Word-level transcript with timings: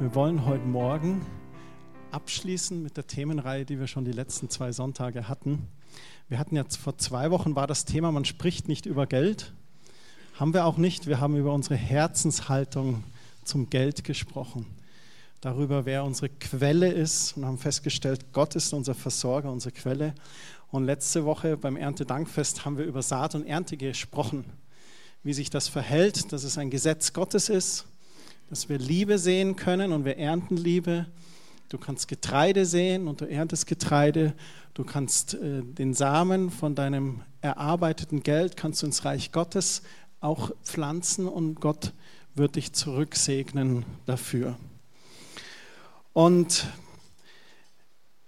Wir 0.00 0.14
wollen 0.14 0.46
heute 0.46 0.64
Morgen 0.64 1.26
abschließen 2.12 2.80
mit 2.84 2.96
der 2.96 3.08
Themenreihe, 3.08 3.64
die 3.64 3.80
wir 3.80 3.88
schon 3.88 4.04
die 4.04 4.12
letzten 4.12 4.48
zwei 4.48 4.70
Sonntage 4.70 5.28
hatten. 5.28 5.66
Wir 6.28 6.38
hatten 6.38 6.54
jetzt 6.54 6.76
vor 6.76 6.96
zwei 6.98 7.32
Wochen 7.32 7.56
war 7.56 7.66
das 7.66 7.84
Thema, 7.84 8.12
man 8.12 8.24
spricht 8.24 8.68
nicht 8.68 8.86
über 8.86 9.08
Geld. 9.08 9.52
Haben 10.34 10.54
wir 10.54 10.66
auch 10.66 10.76
nicht. 10.76 11.08
Wir 11.08 11.18
haben 11.18 11.36
über 11.36 11.52
unsere 11.52 11.74
Herzenshaltung 11.74 13.02
zum 13.42 13.70
Geld 13.70 14.04
gesprochen. 14.04 14.66
Darüber, 15.40 15.84
wer 15.84 16.04
unsere 16.04 16.28
Quelle 16.28 16.92
ist 16.92 17.36
und 17.36 17.44
haben 17.44 17.58
festgestellt, 17.58 18.32
Gott 18.32 18.54
ist 18.54 18.72
unser 18.72 18.94
Versorger, 18.94 19.50
unsere 19.50 19.72
Quelle. 19.72 20.14
Und 20.70 20.84
letzte 20.84 21.24
Woche 21.24 21.56
beim 21.56 21.76
Erntedankfest 21.76 22.64
haben 22.64 22.78
wir 22.78 22.84
über 22.84 23.02
Saat 23.02 23.34
und 23.34 23.48
Ernte 23.48 23.76
gesprochen, 23.76 24.44
wie 25.24 25.32
sich 25.32 25.50
das 25.50 25.66
verhält, 25.66 26.32
dass 26.32 26.44
es 26.44 26.56
ein 26.56 26.70
Gesetz 26.70 27.12
Gottes 27.12 27.48
ist, 27.48 27.88
dass 28.50 28.68
wir 28.68 28.78
Liebe 28.78 29.18
sehen 29.18 29.56
können 29.56 29.92
und 29.92 30.04
wir 30.04 30.18
ernten 30.18 30.56
Liebe. 30.56 31.06
Du 31.68 31.78
kannst 31.78 32.08
Getreide 32.08 32.64
sehen 32.64 33.08
und 33.08 33.20
du 33.20 33.26
erntest 33.26 33.66
Getreide. 33.66 34.34
Du 34.74 34.84
kannst 34.84 35.34
äh, 35.34 35.62
den 35.62 35.92
Samen 35.92 36.50
von 36.50 36.74
deinem 36.74 37.20
erarbeiteten 37.40 38.22
Geld 38.22 38.56
kannst 38.56 38.82
du 38.82 38.86
ins 38.86 39.04
Reich 39.04 39.32
Gottes 39.32 39.82
auch 40.20 40.50
pflanzen 40.64 41.28
und 41.28 41.60
Gott 41.60 41.92
wird 42.34 42.56
dich 42.56 42.72
zurücksegnen 42.72 43.84
dafür. 44.06 44.56
Und 46.12 46.66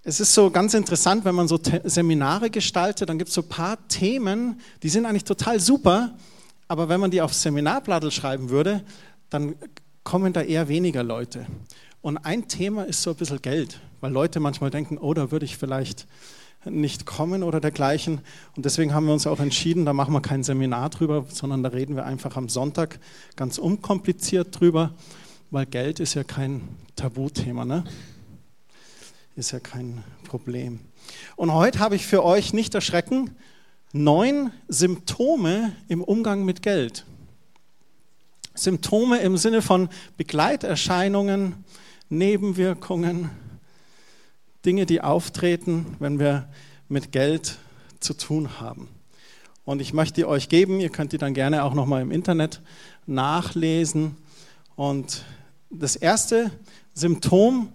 es 0.02 0.20
ist 0.20 0.34
so 0.34 0.50
ganz 0.50 0.74
interessant, 0.74 1.24
wenn 1.24 1.34
man 1.34 1.48
so 1.48 1.58
Seminare 1.84 2.50
gestaltet, 2.50 3.08
dann 3.08 3.18
gibt 3.18 3.28
es 3.28 3.34
so 3.34 3.42
ein 3.42 3.48
paar 3.48 3.88
Themen, 3.88 4.60
die 4.82 4.88
sind 4.88 5.06
eigentlich 5.06 5.24
total 5.24 5.58
super, 5.60 6.16
aber 6.68 6.88
wenn 6.88 7.00
man 7.00 7.10
die 7.10 7.20
aufs 7.20 7.42
Seminarblatt 7.42 8.12
schreiben 8.12 8.50
würde, 8.50 8.84
dann 9.28 9.56
kommen 10.10 10.32
da 10.32 10.42
eher 10.42 10.66
weniger 10.66 11.04
Leute. 11.04 11.46
Und 12.02 12.18
ein 12.18 12.48
Thema 12.48 12.82
ist 12.82 13.00
so 13.00 13.10
ein 13.10 13.16
bisschen 13.16 13.40
Geld, 13.42 13.78
weil 14.00 14.10
Leute 14.10 14.40
manchmal 14.40 14.70
denken, 14.70 14.98
oh, 14.98 15.14
da 15.14 15.30
würde 15.30 15.44
ich 15.44 15.56
vielleicht 15.56 16.08
nicht 16.64 17.06
kommen 17.06 17.44
oder 17.44 17.60
dergleichen. 17.60 18.20
Und 18.56 18.64
deswegen 18.64 18.92
haben 18.92 19.06
wir 19.06 19.12
uns 19.12 19.28
auch 19.28 19.38
entschieden, 19.38 19.84
da 19.84 19.92
machen 19.92 20.12
wir 20.12 20.20
kein 20.20 20.42
Seminar 20.42 20.90
drüber, 20.90 21.26
sondern 21.28 21.62
da 21.62 21.68
reden 21.68 21.94
wir 21.94 22.06
einfach 22.06 22.36
am 22.36 22.48
Sonntag 22.48 22.98
ganz 23.36 23.56
unkompliziert 23.56 24.58
drüber, 24.58 24.94
weil 25.52 25.66
Geld 25.66 26.00
ist 26.00 26.14
ja 26.14 26.24
kein 26.24 26.62
Tabuthema, 26.96 27.64
ne? 27.64 27.84
Ist 29.36 29.52
ja 29.52 29.60
kein 29.60 30.02
Problem. 30.24 30.80
Und 31.36 31.54
heute 31.54 31.78
habe 31.78 31.94
ich 31.94 32.04
für 32.04 32.24
euch 32.24 32.52
nicht 32.52 32.74
erschrecken 32.74 33.36
neun 33.92 34.50
Symptome 34.66 35.70
im 35.86 36.02
Umgang 36.02 36.44
mit 36.44 36.62
Geld. 36.62 37.06
Symptome 38.60 39.20
im 39.20 39.38
Sinne 39.38 39.62
von 39.62 39.88
Begleiterscheinungen, 40.18 41.64
Nebenwirkungen, 42.10 43.30
Dinge, 44.66 44.84
die 44.84 45.00
auftreten, 45.00 45.96
wenn 45.98 46.18
wir 46.18 46.48
mit 46.88 47.10
Geld 47.10 47.56
zu 48.00 48.12
tun 48.14 48.60
haben. 48.60 48.88
Und 49.64 49.80
ich 49.80 49.94
möchte 49.94 50.16
die 50.16 50.24
euch 50.26 50.50
geben, 50.50 50.78
ihr 50.80 50.90
könnt 50.90 51.12
die 51.12 51.18
dann 51.18 51.32
gerne 51.32 51.64
auch 51.64 51.72
nochmal 51.72 52.02
im 52.02 52.10
Internet 52.10 52.60
nachlesen. 53.06 54.16
Und 54.76 55.24
das 55.70 55.96
erste 55.96 56.50
Symptom 56.92 57.72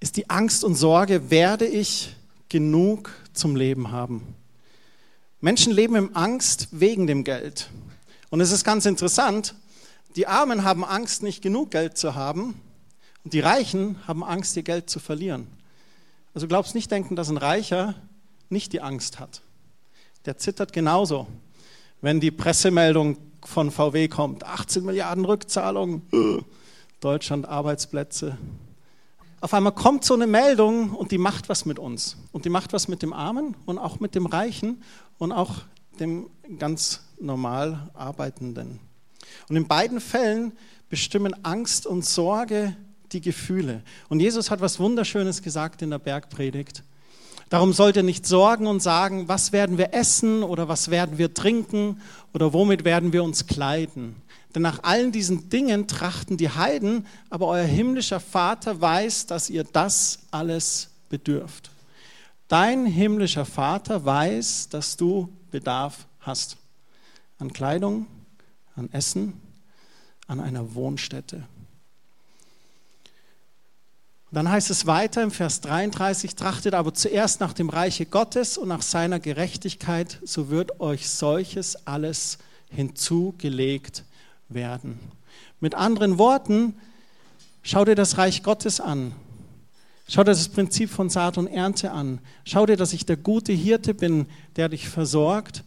ist 0.00 0.16
die 0.16 0.30
Angst 0.30 0.64
und 0.64 0.76
Sorge, 0.76 1.30
werde 1.30 1.66
ich 1.66 2.16
genug 2.48 3.12
zum 3.34 3.54
Leben 3.54 3.90
haben? 3.90 4.34
Menschen 5.40 5.72
leben 5.72 5.96
im 5.96 6.16
Angst 6.16 6.68
wegen 6.70 7.06
dem 7.06 7.24
Geld. 7.24 7.68
Und 8.30 8.40
es 8.40 8.50
ist 8.50 8.64
ganz 8.64 8.86
interessant, 8.86 9.54
die 10.16 10.26
Armen 10.26 10.64
haben 10.64 10.84
Angst, 10.84 11.22
nicht 11.22 11.42
genug 11.42 11.70
Geld 11.70 11.96
zu 11.96 12.14
haben 12.14 12.60
und 13.24 13.32
die 13.32 13.40
Reichen 13.40 13.96
haben 14.06 14.22
Angst, 14.24 14.56
ihr 14.56 14.62
Geld 14.62 14.90
zu 14.90 15.00
verlieren. 15.00 15.46
Also 16.34 16.48
glaubst 16.48 16.74
nicht 16.74 16.90
denken, 16.90 17.16
dass 17.16 17.28
ein 17.28 17.36
Reicher 17.36 17.94
nicht 18.48 18.72
die 18.72 18.80
Angst 18.80 19.18
hat. 19.18 19.42
Der 20.24 20.38
zittert 20.38 20.72
genauso, 20.72 21.26
wenn 22.00 22.20
die 22.20 22.30
Pressemeldung 22.30 23.16
von 23.44 23.70
VW 23.70 24.08
kommt. 24.08 24.44
18 24.44 24.84
Milliarden 24.84 25.24
Rückzahlung, 25.24 26.02
Deutschland 27.00 27.48
Arbeitsplätze. 27.48 28.38
Auf 29.40 29.54
einmal 29.54 29.72
kommt 29.72 30.04
so 30.04 30.14
eine 30.14 30.28
Meldung 30.28 30.94
und 30.94 31.10
die 31.10 31.18
macht 31.18 31.48
was 31.48 31.64
mit 31.64 31.78
uns. 31.78 32.16
Und 32.30 32.44
die 32.44 32.50
macht 32.50 32.72
was 32.72 32.86
mit 32.86 33.02
dem 33.02 33.12
Armen 33.12 33.56
und 33.66 33.78
auch 33.78 33.98
mit 33.98 34.14
dem 34.14 34.26
Reichen 34.26 34.82
und 35.18 35.32
auch 35.32 35.62
dem 35.98 36.30
ganz 36.58 37.00
normal 37.20 37.90
Arbeitenden. 37.94 38.78
Und 39.48 39.56
in 39.56 39.66
beiden 39.66 40.00
Fällen 40.00 40.52
bestimmen 40.88 41.34
Angst 41.44 41.86
und 41.86 42.04
Sorge 42.04 42.76
die 43.12 43.20
Gefühle. 43.20 43.82
Und 44.08 44.20
Jesus 44.20 44.50
hat 44.50 44.60
was 44.60 44.78
Wunderschönes 44.78 45.42
gesagt 45.42 45.82
in 45.82 45.90
der 45.90 45.98
Bergpredigt. 45.98 46.82
Darum 47.48 47.74
sollt 47.74 47.96
ihr 47.96 48.02
nicht 48.02 48.26
sorgen 48.26 48.66
und 48.66 48.82
sagen, 48.82 49.28
was 49.28 49.52
werden 49.52 49.76
wir 49.76 49.92
essen 49.92 50.42
oder 50.42 50.68
was 50.68 50.90
werden 50.90 51.18
wir 51.18 51.34
trinken 51.34 52.00
oder 52.32 52.54
womit 52.54 52.84
werden 52.84 53.12
wir 53.12 53.22
uns 53.22 53.46
kleiden. 53.46 54.16
Denn 54.54 54.62
nach 54.62 54.82
allen 54.82 55.12
diesen 55.12 55.50
Dingen 55.50 55.86
trachten 55.86 56.36
die 56.36 56.48
Heiden, 56.48 57.06
aber 57.30 57.48
euer 57.48 57.64
himmlischer 57.64 58.20
Vater 58.20 58.80
weiß, 58.80 59.26
dass 59.26 59.50
ihr 59.50 59.64
das 59.64 60.20
alles 60.30 60.90
bedürft. 61.10 61.70
Dein 62.48 62.86
himmlischer 62.86 63.44
Vater 63.44 64.04
weiß, 64.04 64.68
dass 64.70 64.96
du 64.96 65.28
Bedarf 65.50 66.06
hast 66.20 66.56
an 67.38 67.52
Kleidung, 67.52 68.06
an 68.76 68.90
Essen, 68.92 69.34
an 70.26 70.40
einer 70.40 70.74
Wohnstätte. 70.74 71.44
dann 74.30 74.48
heißt 74.48 74.70
es 74.70 74.86
weiter 74.86 75.22
im 75.22 75.30
Vers 75.30 75.60
33, 75.60 76.34
trachtet 76.36 76.72
aber 76.72 76.94
zuerst 76.94 77.40
nach 77.40 77.52
dem 77.52 77.68
Reiche 77.68 78.06
Gottes 78.06 78.56
und 78.56 78.68
nach 78.68 78.80
seiner 78.80 79.20
Gerechtigkeit, 79.20 80.18
so 80.24 80.48
wird 80.48 80.80
euch 80.80 81.10
solches 81.10 81.86
alles 81.86 82.38
hinzugelegt 82.70 84.04
werden. 84.48 84.98
Mit 85.60 85.74
anderen 85.74 86.16
Worten, 86.16 86.74
schau 87.62 87.84
dir 87.84 87.94
das 87.94 88.16
Reich 88.16 88.42
Gottes 88.42 88.80
an. 88.80 89.12
Schau 90.08 90.24
dir 90.24 90.32
das 90.32 90.48
Prinzip 90.48 90.90
von 90.90 91.10
Saat 91.10 91.38
und 91.38 91.46
Ernte 91.46 91.92
an. 91.92 92.18
Schau 92.44 92.66
dir, 92.66 92.76
dass 92.76 92.92
ich 92.92 93.06
der 93.06 93.16
gute 93.16 93.52
Hirte 93.52 93.94
bin, 93.94 94.26
der 94.56 94.68
dich 94.70 94.88
versorgt 94.88 95.62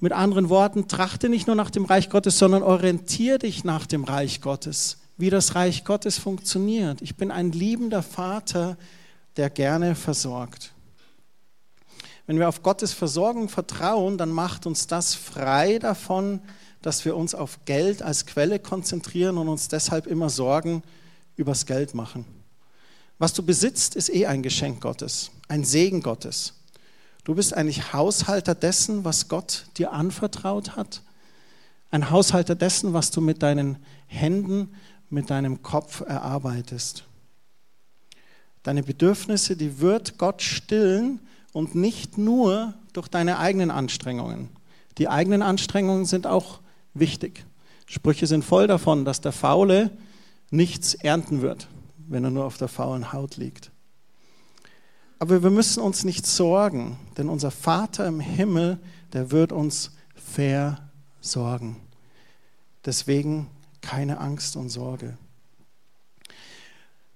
mit 0.00 0.12
anderen 0.12 0.48
Worten, 0.48 0.88
trachte 0.88 1.28
nicht 1.28 1.46
nur 1.46 1.56
nach 1.56 1.70
dem 1.70 1.84
Reich 1.84 2.10
Gottes, 2.10 2.38
sondern 2.38 2.62
orientiere 2.62 3.38
dich 3.38 3.64
nach 3.64 3.86
dem 3.86 4.04
Reich 4.04 4.40
Gottes, 4.40 4.98
wie 5.16 5.30
das 5.30 5.54
Reich 5.54 5.84
Gottes 5.84 6.18
funktioniert. 6.18 7.02
Ich 7.02 7.16
bin 7.16 7.30
ein 7.30 7.52
liebender 7.52 8.02
Vater, 8.02 8.76
der 9.36 9.50
gerne 9.50 9.94
versorgt. 9.94 10.72
Wenn 12.26 12.38
wir 12.38 12.48
auf 12.48 12.62
Gottes 12.62 12.92
Versorgung 12.92 13.48
vertrauen, 13.48 14.16
dann 14.16 14.30
macht 14.30 14.66
uns 14.66 14.86
das 14.86 15.14
frei 15.14 15.78
davon, 15.78 16.40
dass 16.80 17.04
wir 17.04 17.16
uns 17.16 17.34
auf 17.34 17.64
Geld 17.64 18.02
als 18.02 18.26
Quelle 18.26 18.58
konzentrieren 18.58 19.38
und 19.38 19.48
uns 19.48 19.68
deshalb 19.68 20.06
immer 20.06 20.30
Sorgen 20.30 20.82
übers 21.36 21.66
Geld 21.66 21.94
machen. 21.94 22.24
Was 23.18 23.32
du 23.32 23.42
besitzt, 23.42 23.94
ist 23.94 24.12
eh 24.12 24.26
ein 24.26 24.42
Geschenk 24.42 24.80
Gottes, 24.80 25.30
ein 25.48 25.64
Segen 25.64 26.02
Gottes. 26.02 26.54
Du 27.24 27.34
bist 27.34 27.54
eigentlich 27.54 27.94
Haushalter 27.94 28.54
dessen, 28.54 29.04
was 29.04 29.28
Gott 29.28 29.66
dir 29.78 29.92
anvertraut 29.92 30.76
hat. 30.76 31.02
Ein 31.90 32.10
Haushalter 32.10 32.54
dessen, 32.54 32.92
was 32.92 33.10
du 33.10 33.20
mit 33.20 33.42
deinen 33.42 33.78
Händen, 34.06 34.74
mit 35.08 35.30
deinem 35.30 35.62
Kopf 35.62 36.00
erarbeitest. 36.00 37.04
Deine 38.62 38.82
Bedürfnisse, 38.82 39.56
die 39.56 39.80
wird 39.80 40.18
Gott 40.18 40.42
stillen 40.42 41.20
und 41.52 41.74
nicht 41.74 42.18
nur 42.18 42.74
durch 42.92 43.08
deine 43.08 43.38
eigenen 43.38 43.70
Anstrengungen. 43.70 44.50
Die 44.98 45.08
eigenen 45.08 45.42
Anstrengungen 45.42 46.04
sind 46.04 46.26
auch 46.26 46.60
wichtig. 46.92 47.44
Sprüche 47.86 48.26
sind 48.26 48.44
voll 48.44 48.66
davon, 48.66 49.04
dass 49.04 49.20
der 49.20 49.32
Faule 49.32 49.90
nichts 50.50 50.94
ernten 50.94 51.42
wird, 51.42 51.68
wenn 52.08 52.24
er 52.24 52.30
nur 52.30 52.44
auf 52.44 52.58
der 52.58 52.68
faulen 52.68 53.12
Haut 53.12 53.36
liegt. 53.36 53.70
Aber 55.18 55.42
wir 55.42 55.50
müssen 55.50 55.82
uns 55.82 56.04
nicht 56.04 56.26
sorgen, 56.26 56.98
denn 57.16 57.28
unser 57.28 57.50
Vater 57.50 58.06
im 58.06 58.20
Himmel, 58.20 58.78
der 59.12 59.30
wird 59.30 59.52
uns 59.52 59.92
versorgen. 60.16 61.76
Deswegen 62.84 63.48
keine 63.80 64.18
Angst 64.18 64.56
und 64.56 64.68
Sorge. 64.70 65.16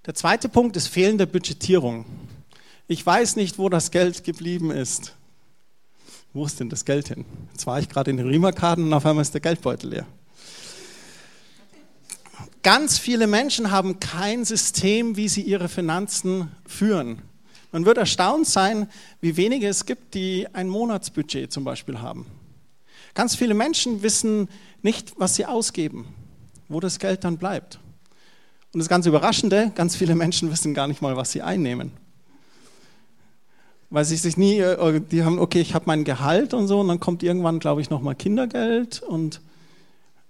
Der 0.05 0.15
zweite 0.15 0.49
Punkt 0.49 0.75
ist 0.77 0.87
fehlende 0.87 1.27
Budgetierung. 1.27 2.05
Ich 2.87 3.05
weiß 3.05 3.35
nicht, 3.35 3.59
wo 3.59 3.69
das 3.69 3.91
Geld 3.91 4.23
geblieben 4.23 4.71
ist. 4.71 5.13
Wo 6.33 6.45
ist 6.45 6.59
denn 6.59 6.69
das 6.69 6.85
Geld 6.85 7.09
hin? 7.09 7.25
Jetzt 7.51 7.67
war 7.67 7.79
ich 7.79 7.89
gerade 7.89 8.11
in 8.11 8.17
den 8.17 8.27
Riemerkarten 8.27 8.85
und 8.85 8.93
auf 8.93 9.05
einmal 9.05 9.21
ist 9.21 9.33
der 9.33 9.41
Geldbeutel 9.41 9.91
leer. 9.91 10.07
Ganz 12.61 12.97
viele 12.97 13.27
Menschen 13.27 13.71
haben 13.71 13.99
kein 13.99 14.45
System, 14.45 15.15
wie 15.15 15.29
sie 15.29 15.41
ihre 15.41 15.69
Finanzen 15.69 16.51
führen. 16.65 17.21
Man 17.71 17.85
wird 17.85 17.97
erstaunt 17.97 18.47
sein, 18.47 18.89
wie 19.21 19.37
wenige 19.37 19.67
es 19.67 19.85
gibt, 19.85 20.15
die 20.15 20.47
ein 20.53 20.69
Monatsbudget 20.69 21.51
zum 21.51 21.63
Beispiel 21.63 22.01
haben. 22.01 22.25
Ganz 23.13 23.35
viele 23.35 23.53
Menschen 23.53 24.01
wissen 24.01 24.49
nicht, 24.81 25.13
was 25.19 25.35
sie 25.35 25.45
ausgeben, 25.45 26.07
wo 26.67 26.79
das 26.79 26.99
Geld 26.99 27.23
dann 27.23 27.37
bleibt. 27.37 27.79
Und 28.73 28.79
das 28.79 28.89
ganz 28.89 29.05
Überraschende, 29.05 29.71
ganz 29.75 29.95
viele 29.95 30.15
Menschen 30.15 30.51
wissen 30.51 30.73
gar 30.73 30.87
nicht 30.87 31.01
mal, 31.01 31.15
was 31.15 31.31
sie 31.31 31.41
einnehmen. 31.41 31.91
Weil 33.91 34.05
sie 34.05 34.17
sich 34.17 34.37
nie, 34.37 34.59
äh, 34.59 35.01
die 35.01 35.23
haben, 35.23 35.39
okay, 35.39 35.61
ich 35.61 35.73
habe 35.73 35.85
mein 35.87 36.03
Gehalt 36.03 36.53
und 36.53 36.67
so, 36.67 36.79
und 36.79 36.87
dann 36.87 36.99
kommt 36.99 37.23
irgendwann, 37.23 37.59
glaube 37.59 37.81
ich, 37.81 37.89
nochmal 37.89 38.15
Kindergeld 38.15 39.01
und 39.01 39.41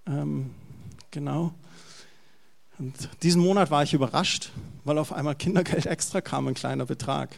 ähm, 0.07 0.51
genau. 1.11 1.53
Und 2.79 3.09
diesen 3.23 3.41
Monat 3.41 3.71
war 3.71 3.83
ich 3.83 3.93
überrascht, 3.93 4.51
weil 4.85 4.97
auf 4.97 5.11
einmal 5.11 5.35
Kindergeld 5.35 5.85
extra 5.85 6.21
kam, 6.21 6.47
ein 6.47 6.53
kleiner 6.53 6.85
Betrag. 6.85 7.29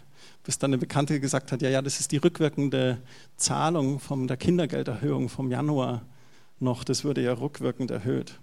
Bis 0.43 0.59
dann 0.59 0.69
eine 0.69 0.77
Bekannte 0.77 1.19
gesagt 1.19 1.51
hat, 1.51 1.63
ja, 1.63 1.69
ja, 1.69 1.81
das 1.81 1.99
ist 1.99 2.11
die 2.11 2.17
rückwirkende 2.17 3.01
Zahlung 3.37 3.99
von 3.99 4.27
der 4.27 4.37
Kindergelderhöhung 4.37 5.29
vom 5.29 5.49
Januar 5.49 6.03
noch. 6.59 6.83
Das 6.83 7.03
würde 7.03 7.23
ja 7.23 7.33
rückwirkend 7.33 7.89
erhöht. 7.89 8.39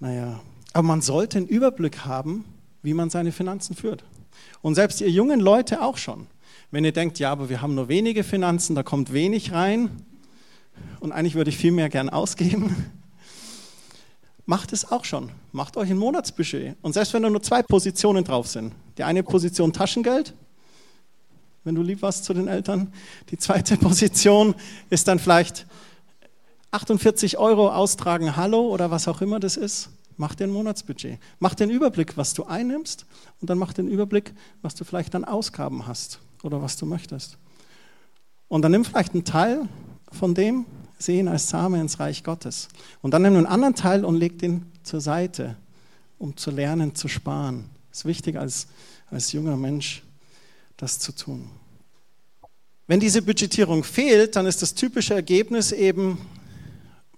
Naja, 0.00 0.40
aber 0.72 0.86
man 0.86 1.02
sollte 1.02 1.38
einen 1.38 1.46
Überblick 1.46 2.04
haben, 2.04 2.44
wie 2.82 2.94
man 2.94 3.08
seine 3.08 3.30
Finanzen 3.30 3.76
führt. 3.76 4.04
Und 4.60 4.74
selbst 4.74 5.00
ihr 5.00 5.10
jungen 5.10 5.38
Leute 5.38 5.82
auch 5.82 5.98
schon. 5.98 6.26
Wenn 6.72 6.84
ihr 6.84 6.92
denkt, 6.92 7.20
ja, 7.20 7.30
aber 7.30 7.48
wir 7.48 7.62
haben 7.62 7.76
nur 7.76 7.88
wenige 7.88 8.24
Finanzen, 8.24 8.74
da 8.74 8.82
kommt 8.82 9.12
wenig 9.12 9.52
rein 9.52 9.90
und 10.98 11.12
eigentlich 11.12 11.36
würde 11.36 11.50
ich 11.50 11.58
viel 11.58 11.70
mehr 11.70 11.90
gern 11.90 12.08
ausgeben, 12.08 12.74
macht 14.46 14.72
es 14.72 14.90
auch 14.90 15.04
schon. 15.04 15.30
Macht 15.52 15.76
euch 15.76 15.90
ein 15.90 15.98
Monatsbudget. 15.98 16.76
Und 16.82 16.92
selbst 16.92 17.14
wenn 17.14 17.22
da 17.22 17.30
nur 17.30 17.42
zwei 17.42 17.62
Positionen 17.62 18.24
drauf 18.24 18.48
sind, 18.48 18.72
die 18.98 19.04
eine 19.04 19.22
Position 19.22 19.72
Taschengeld, 19.72 20.34
wenn 21.64 21.74
du 21.74 21.82
lieb 21.82 22.02
warst 22.02 22.24
zu 22.24 22.34
den 22.34 22.48
Eltern, 22.48 22.92
die 23.30 23.38
zweite 23.38 23.76
Position 23.78 24.54
ist 24.90 25.06
dann 25.08 25.18
vielleicht 25.18 25.66
48 26.72 27.38
Euro 27.38 27.70
austragen, 27.70 28.36
Hallo 28.36 28.68
oder 28.68 28.90
was 28.90 29.06
auch 29.06 29.20
immer 29.20 29.38
das 29.38 29.56
ist. 29.56 29.90
Mach 30.16 30.34
dir 30.34 30.44
ein 30.44 30.50
Monatsbudget. 30.50 31.18
Mach 31.38 31.54
den 31.54 31.70
Überblick, 31.70 32.16
was 32.16 32.34
du 32.34 32.44
einnimmst 32.44 33.06
und 33.40 33.50
dann 33.50 33.58
mach 33.58 33.72
den 33.72 33.88
Überblick, 33.88 34.34
was 34.60 34.74
du 34.74 34.84
vielleicht 34.84 35.14
an 35.14 35.24
Ausgaben 35.24 35.86
hast 35.86 36.20
oder 36.42 36.62
was 36.62 36.76
du 36.76 36.86
möchtest. 36.86 37.38
Und 38.48 38.62
dann 38.62 38.72
nimm 38.72 38.84
vielleicht 38.84 39.14
einen 39.14 39.24
Teil 39.24 39.68
von 40.10 40.34
dem, 40.34 40.66
sehen 41.02 41.28
als 41.28 41.48
Same 41.48 41.80
ins 41.80 42.00
Reich 42.00 42.24
Gottes. 42.24 42.68
Und 43.00 43.12
dann 43.12 43.22
nimm 43.22 43.36
einen 43.36 43.46
anderen 43.46 43.74
Teil 43.74 44.04
und 44.04 44.16
leg 44.16 44.38
den 44.38 44.66
zur 44.82 45.00
Seite, 45.00 45.56
um 46.18 46.36
zu 46.36 46.50
lernen, 46.50 46.94
zu 46.94 47.08
sparen. 47.08 47.70
Es 47.90 47.98
ist 47.98 48.04
wichtig 48.04 48.38
als, 48.38 48.66
als 49.10 49.32
junger 49.32 49.56
Mensch, 49.56 50.02
das 50.76 50.98
zu 50.98 51.12
tun. 51.12 51.50
Wenn 52.86 53.00
diese 53.00 53.22
Budgetierung 53.22 53.84
fehlt, 53.84 54.36
dann 54.36 54.46
ist 54.46 54.62
das 54.62 54.74
typische 54.74 55.14
Ergebnis 55.14 55.72
eben 55.72 56.18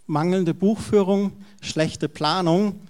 mangelnde 0.07 0.55
Buchführung, 0.55 1.33
schlechte 1.61 2.09
Planung 2.09 2.81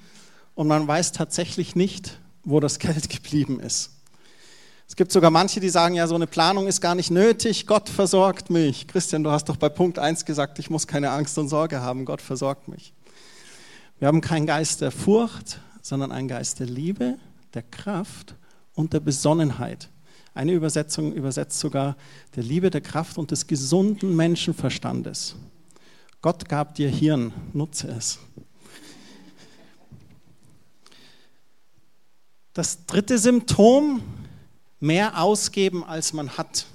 und 0.54 0.66
man 0.66 0.86
weiß 0.86 1.12
tatsächlich 1.12 1.76
nicht, 1.76 2.18
wo 2.42 2.60
das 2.60 2.78
Geld 2.80 3.08
geblieben 3.08 3.60
ist. 3.60 3.93
Es 4.86 4.96
gibt 4.96 5.12
sogar 5.12 5.30
manche, 5.30 5.60
die 5.60 5.70
sagen, 5.70 5.94
ja, 5.94 6.06
so 6.06 6.14
eine 6.14 6.26
Planung 6.26 6.66
ist 6.66 6.80
gar 6.80 6.94
nicht 6.94 7.10
nötig, 7.10 7.66
Gott 7.66 7.88
versorgt 7.88 8.50
mich. 8.50 8.86
Christian, 8.86 9.24
du 9.24 9.30
hast 9.30 9.48
doch 9.48 9.56
bei 9.56 9.68
Punkt 9.68 9.98
1 9.98 10.24
gesagt, 10.24 10.58
ich 10.58 10.70
muss 10.70 10.86
keine 10.86 11.10
Angst 11.10 11.38
und 11.38 11.48
Sorge 11.48 11.80
haben, 11.80 12.04
Gott 12.04 12.20
versorgt 12.20 12.68
mich. 12.68 12.92
Wir 13.98 14.08
haben 14.08 14.20
keinen 14.20 14.46
Geist 14.46 14.82
der 14.82 14.90
Furcht, 14.90 15.60
sondern 15.80 16.12
einen 16.12 16.28
Geist 16.28 16.60
der 16.60 16.66
Liebe, 16.66 17.18
der 17.54 17.62
Kraft 17.62 18.34
und 18.74 18.92
der 18.92 19.00
Besonnenheit. 19.00 19.88
Eine 20.34 20.52
Übersetzung 20.52 21.12
übersetzt 21.12 21.60
sogar 21.60 21.96
der 22.34 22.42
Liebe, 22.42 22.70
der 22.70 22.80
Kraft 22.80 23.18
und 23.18 23.30
des 23.30 23.46
gesunden 23.46 24.14
Menschenverstandes. 24.16 25.36
Gott 26.20 26.48
gab 26.48 26.74
dir 26.74 26.88
Hirn, 26.88 27.32
nutze 27.52 27.88
es. 27.88 28.18
Das 32.52 32.86
dritte 32.86 33.18
Symptom, 33.18 34.00
mehr 34.84 35.22
ausgeben, 35.22 35.82
als 35.82 36.12
man 36.12 36.36
hat. 36.36 36.66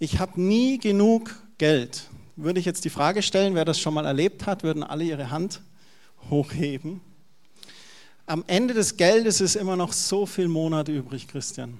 Ich 0.00 0.18
habe 0.18 0.40
nie 0.40 0.78
genug 0.78 1.32
Geld. 1.56 2.08
Würde 2.34 2.58
ich 2.58 2.66
jetzt 2.66 2.84
die 2.84 2.90
Frage 2.90 3.22
stellen, 3.22 3.54
wer 3.54 3.64
das 3.64 3.78
schon 3.78 3.94
mal 3.94 4.04
erlebt 4.04 4.46
hat, 4.46 4.64
würden 4.64 4.82
alle 4.82 5.04
ihre 5.04 5.30
Hand 5.30 5.62
hochheben. 6.28 7.00
Am 8.26 8.42
Ende 8.48 8.74
des 8.74 8.96
Geldes 8.96 9.40
ist 9.40 9.54
immer 9.54 9.76
noch 9.76 9.92
so 9.92 10.26
viel 10.26 10.48
Monat 10.48 10.88
übrig, 10.88 11.28
Christian. 11.28 11.78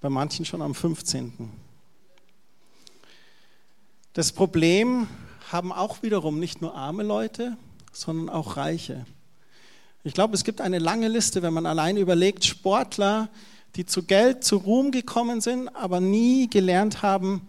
Bei 0.00 0.08
manchen 0.08 0.44
schon 0.44 0.62
am 0.62 0.74
15. 0.74 1.50
Das 4.12 4.30
Problem 4.30 5.08
haben 5.50 5.72
auch 5.72 6.04
wiederum 6.04 6.38
nicht 6.38 6.62
nur 6.62 6.76
arme 6.76 7.02
Leute, 7.02 7.56
sondern 7.92 8.28
auch 8.28 8.56
Reiche. 8.56 9.04
Ich 10.04 10.14
glaube, 10.14 10.34
es 10.34 10.44
gibt 10.44 10.60
eine 10.60 10.78
lange 10.78 11.08
Liste, 11.08 11.42
wenn 11.42 11.52
man 11.52 11.66
allein 11.66 11.96
überlegt, 11.96 12.44
Sportler, 12.44 13.28
die 13.76 13.86
zu 13.86 14.02
Geld, 14.02 14.44
zu 14.44 14.56
Ruhm 14.56 14.90
gekommen 14.90 15.40
sind, 15.40 15.68
aber 15.68 16.00
nie 16.00 16.48
gelernt 16.48 17.02
haben, 17.02 17.48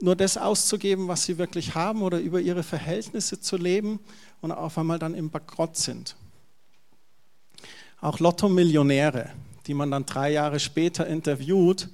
nur 0.00 0.14
das 0.14 0.36
auszugeben, 0.36 1.08
was 1.08 1.24
sie 1.24 1.38
wirklich 1.38 1.74
haben 1.74 2.02
oder 2.02 2.20
über 2.20 2.40
ihre 2.40 2.62
Verhältnisse 2.62 3.40
zu 3.40 3.56
leben 3.56 3.98
und 4.40 4.52
auf 4.52 4.78
einmal 4.78 4.98
dann 4.98 5.14
im 5.14 5.30
Bankrott 5.30 5.76
sind. 5.76 6.14
Auch 8.00 8.20
Lotto-Millionäre, 8.20 9.30
die 9.66 9.74
man 9.74 9.90
dann 9.90 10.06
drei 10.06 10.30
Jahre 10.30 10.60
später 10.60 11.06
interviewt, 11.06 11.88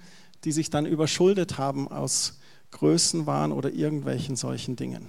die 0.45 0.53
sich 0.53 0.69
dann 0.69 0.85
überschuldet 0.85 1.57
haben 1.57 1.89
aus 1.89 2.39
Größenwahn 2.73 3.53
oder 3.53 3.73
irgendwelchen 3.73 4.37
solchen 4.37 4.77
Dingen. 4.77 5.09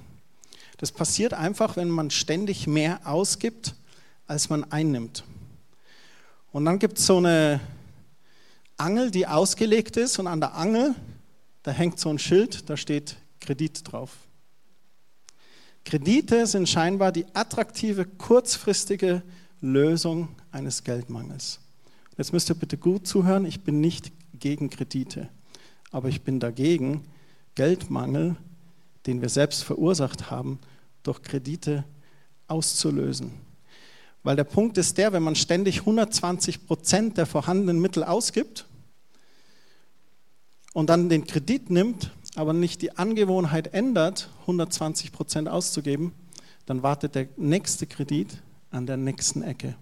Das 0.77 0.91
passiert 0.91 1.33
einfach, 1.33 1.75
wenn 1.75 1.89
man 1.89 2.11
ständig 2.11 2.67
mehr 2.67 3.01
ausgibt, 3.03 3.75
als 4.27 4.49
man 4.49 4.71
einnimmt. 4.71 5.23
Und 6.51 6.63
dann 6.63 6.79
gibt 6.79 6.97
es 6.97 7.05
so 7.05 7.17
eine 7.17 7.59
Angel, 8.77 9.11
die 9.11 9.27
ausgelegt 9.27 9.97
ist 9.97 10.19
und 10.19 10.27
an 10.27 10.41
der 10.41 10.55
Angel, 10.55 10.95
da 11.63 11.71
hängt 11.71 11.99
so 11.99 12.09
ein 12.09 12.19
Schild, 12.19 12.69
da 12.69 12.77
steht 12.77 13.15
Kredit 13.39 13.91
drauf. 13.91 14.11
Kredite 15.85 16.45
sind 16.47 16.67
scheinbar 16.67 17.11
die 17.11 17.25
attraktive, 17.33 18.05
kurzfristige 18.05 19.21
Lösung 19.61 20.29
eines 20.51 20.83
Geldmangels. 20.83 21.59
Jetzt 22.17 22.33
müsst 22.33 22.49
ihr 22.49 22.55
bitte 22.55 22.77
gut 22.77 23.07
zuhören, 23.07 23.45
ich 23.45 23.61
bin 23.61 23.81
nicht 23.81 24.11
gegen 24.33 24.69
Kredite, 24.69 25.29
aber 25.91 26.09
ich 26.09 26.23
bin 26.23 26.39
dagegen, 26.39 27.05
Geldmangel, 27.55 28.35
den 29.05 29.21
wir 29.21 29.29
selbst 29.29 29.63
verursacht 29.63 30.29
haben, 30.29 30.59
durch 31.03 31.21
Kredite 31.21 31.85
auszulösen. 32.47 33.31
Weil 34.23 34.35
der 34.35 34.43
Punkt 34.43 34.77
ist 34.77 34.97
der, 34.97 35.13
wenn 35.13 35.23
man 35.23 35.35
ständig 35.35 35.81
120 35.81 36.65
Prozent 36.65 37.17
der 37.17 37.25
vorhandenen 37.25 37.79
Mittel 37.79 38.03
ausgibt 38.03 38.65
und 40.75 40.89
dann 40.89 41.07
den 41.07 41.25
Kredit 41.25 41.69
nimmt, 41.69 42.11
aber 42.35 42.51
nicht 42.51 42.81
die 42.81 42.97
Angewohnheit 42.97 43.73
ändert, 43.73 44.29
120 44.41 45.13
Prozent 45.13 45.47
auszugeben, 45.47 46.11
dann 46.65 46.83
wartet 46.83 47.15
der 47.15 47.29
nächste 47.37 47.87
Kredit 47.87 48.43
an 48.71 48.85
der 48.85 48.97
nächsten 48.97 49.41
Ecke. 49.41 49.77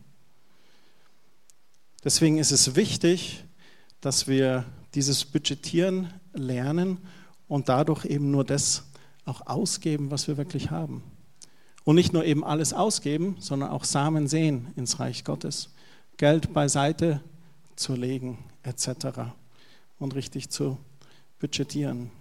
Deswegen 2.04 2.38
ist 2.38 2.52
es 2.52 2.76
wichtig, 2.76 3.44
dass 4.02 4.28
wir 4.28 4.66
dieses 4.94 5.26
Budgetieren 5.26 6.14
lernen 6.32 7.00
und 7.48 7.70
dadurch 7.70 8.06
eben 8.06 8.30
nur 8.30 8.44
das 8.44 8.84
auch 9.26 9.48
ausgeben, 9.48 10.12
was 10.12 10.28
wir 10.28 10.38
wirklich 10.38 10.70
haben. 10.70 11.02
Und 11.86 11.96
nicht 11.96 12.14
nur 12.14 12.24
eben 12.24 12.44
alles 12.44 12.72
ausgeben, 12.72 13.38
sondern 13.40 13.72
auch 13.72 13.84
Samen 13.84 14.28
sehen 14.28 14.68
ins 14.76 15.00
Reich 15.00 15.24
Gottes. 15.24 15.70
Geld 16.18 16.54
beiseite 16.54 17.20
zu 17.76 17.96
legen, 17.96 18.38
etc. 18.62 19.34
Und 20.04 20.16
richtig 20.16 20.50
zu 20.50 20.78
budgetieren. 21.40 22.12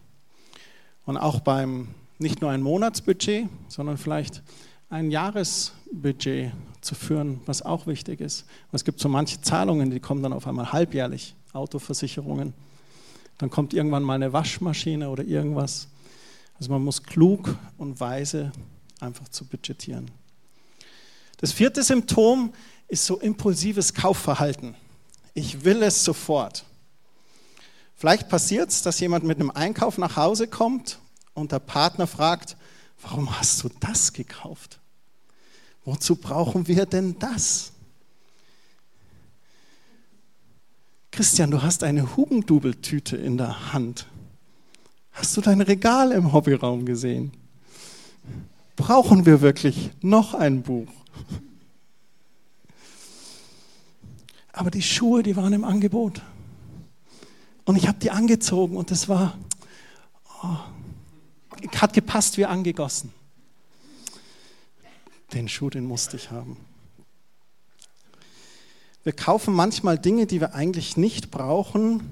Und 1.05 1.17
auch 1.17 1.41
beim, 1.41 1.89
nicht 2.21 2.41
nur 2.41 2.53
ein 2.53 2.63
Monatsbudget, 2.63 3.49
sondern 3.67 3.99
vielleicht 3.99 4.41
ein 4.89 5.11
Jahresbudget 5.11 6.53
zu 6.81 6.95
führen, 6.95 7.41
was 7.45 7.61
auch 7.63 7.89
wichtig 7.89 8.21
ist. 8.21 8.45
Es 8.71 8.85
gibt 8.85 9.01
so 9.01 9.09
manche 9.09 9.41
Zahlungen, 9.41 9.91
die 9.91 9.99
kommen 9.99 10.23
dann 10.23 10.33
auf 10.33 10.47
einmal 10.47 10.73
halbjährlich, 10.73 11.35
Autoversicherungen. 11.55 12.55
Dann 13.39 13.51
kommt 13.51 13.75
irgendwann 13.75 14.05
mal 14.05 14.15
eine 14.15 14.33
Waschmaschine 14.33 15.11
oder 15.11 15.25
irgendwas. 15.25 15.89
Also 16.61 16.71
man 16.71 16.85
muss 16.85 17.03
klug 17.03 17.59
und 17.79 17.99
weise 17.99 18.53
einfach 19.01 19.27
zu 19.27 19.45
budgetieren. 19.45 20.09
Das 21.39 21.51
vierte 21.51 21.83
Symptom 21.83 22.53
ist 22.87 23.05
so 23.05 23.19
impulsives 23.19 23.93
Kaufverhalten. 23.93 24.77
Ich 25.35 25.65
will 25.65 25.83
es 25.83 26.05
sofort. 26.05 26.65
Vielleicht 28.03 28.29
passiert 28.29 28.71
es, 28.71 28.83
dass 28.83 28.99
jemand 28.99 29.23
mit 29.23 29.39
einem 29.39 29.53
Einkauf 29.53 29.97
nach 29.97 30.17
Hause 30.17 30.49
kommt 30.49 30.99
und 31.35 31.53
der 31.53 31.61
Partner 31.61 32.09
fragt, 32.09 32.57
warum 33.01 33.39
hast 33.39 33.63
du 33.63 33.69
das 33.79 34.13
gekauft? 34.13 34.81
Wozu 35.85 36.17
brauchen 36.17 36.67
wir 36.67 36.85
denn 36.85 37.17
das? 37.21 37.71
Christian, 41.13 41.53
du 41.53 41.63
hast 41.63 41.85
eine 41.85 42.17
Hugendubeltüte 42.17 43.17
in 43.17 43.39
der 43.39 43.73
Hand. 43.73 44.09
Hast 45.13 45.37
du 45.37 45.41
dein 45.41 45.61
Regal 45.61 46.11
im 46.11 46.33
Hobbyraum 46.33 46.85
gesehen? 46.85 47.31
brauchen 48.75 49.27
wir 49.27 49.43
wirklich 49.43 49.93
noch 50.01 50.35
ein 50.35 50.63
Buch? 50.63 50.91
Aber 54.53 54.73
die 54.73 54.83
Schuhe, 54.83 55.23
die 55.23 55.37
waren 55.37 55.53
im 55.53 55.63
Angebot. 55.63 56.21
Und 57.65 57.77
ich 57.77 57.87
habe 57.87 57.99
die 57.99 58.11
angezogen 58.11 58.77
und 58.77 58.91
das 58.91 59.09
war, 59.09 59.39
oh, 60.43 60.57
hat 61.77 61.93
gepasst 61.93 62.39
wie 62.39 62.45
angegossen. 62.45 63.13
Den 65.33 65.49
Schuh, 65.49 65.71
den 65.71 65.87
musste 65.87 66.17
ich 66.17 66.31
haben. 66.31 66.57
Wir 69.05 69.13
kaufen 69.13 69.55
manchmal 69.55 69.99
Dinge, 69.99 70.27
die 70.27 70.41
wir 70.41 70.55
eigentlich 70.55 70.97
nicht 70.97 71.31
brauchen 71.31 72.03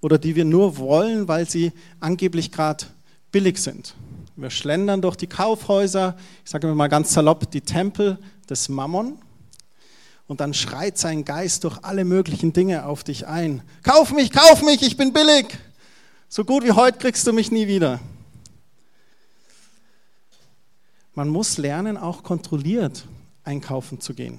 oder 0.00 0.18
die 0.18 0.36
wir 0.36 0.44
nur 0.44 0.76
wollen, 0.76 1.28
weil 1.28 1.48
sie 1.48 1.72
angeblich 2.00 2.52
gerade 2.52 2.86
billig 3.32 3.58
sind. 3.58 3.94
Wir 4.36 4.50
schlendern 4.50 5.00
durch 5.00 5.16
die 5.16 5.28
Kaufhäuser, 5.28 6.16
ich 6.44 6.50
sage 6.50 6.66
mal 6.74 6.88
ganz 6.88 7.14
salopp, 7.14 7.50
die 7.50 7.62
Tempel 7.62 8.18
des 8.50 8.68
Mammon. 8.68 9.18
Und 10.26 10.40
dann 10.40 10.54
schreit 10.54 10.98
sein 10.98 11.24
Geist 11.24 11.64
durch 11.64 11.78
alle 11.84 12.04
möglichen 12.04 12.52
Dinge 12.52 12.86
auf 12.86 13.04
dich 13.04 13.26
ein. 13.26 13.62
Kauf 13.82 14.12
mich, 14.12 14.32
kauf 14.32 14.62
mich, 14.62 14.82
ich 14.82 14.96
bin 14.96 15.12
billig. 15.12 15.58
So 16.28 16.44
gut 16.44 16.64
wie 16.64 16.72
heute 16.72 16.98
kriegst 16.98 17.26
du 17.26 17.32
mich 17.32 17.52
nie 17.52 17.68
wieder. 17.68 18.00
Man 21.14 21.28
muss 21.28 21.56
lernen, 21.56 21.96
auch 21.96 22.22
kontrolliert 22.22 23.06
einkaufen 23.44 24.00
zu 24.00 24.12
gehen. 24.12 24.38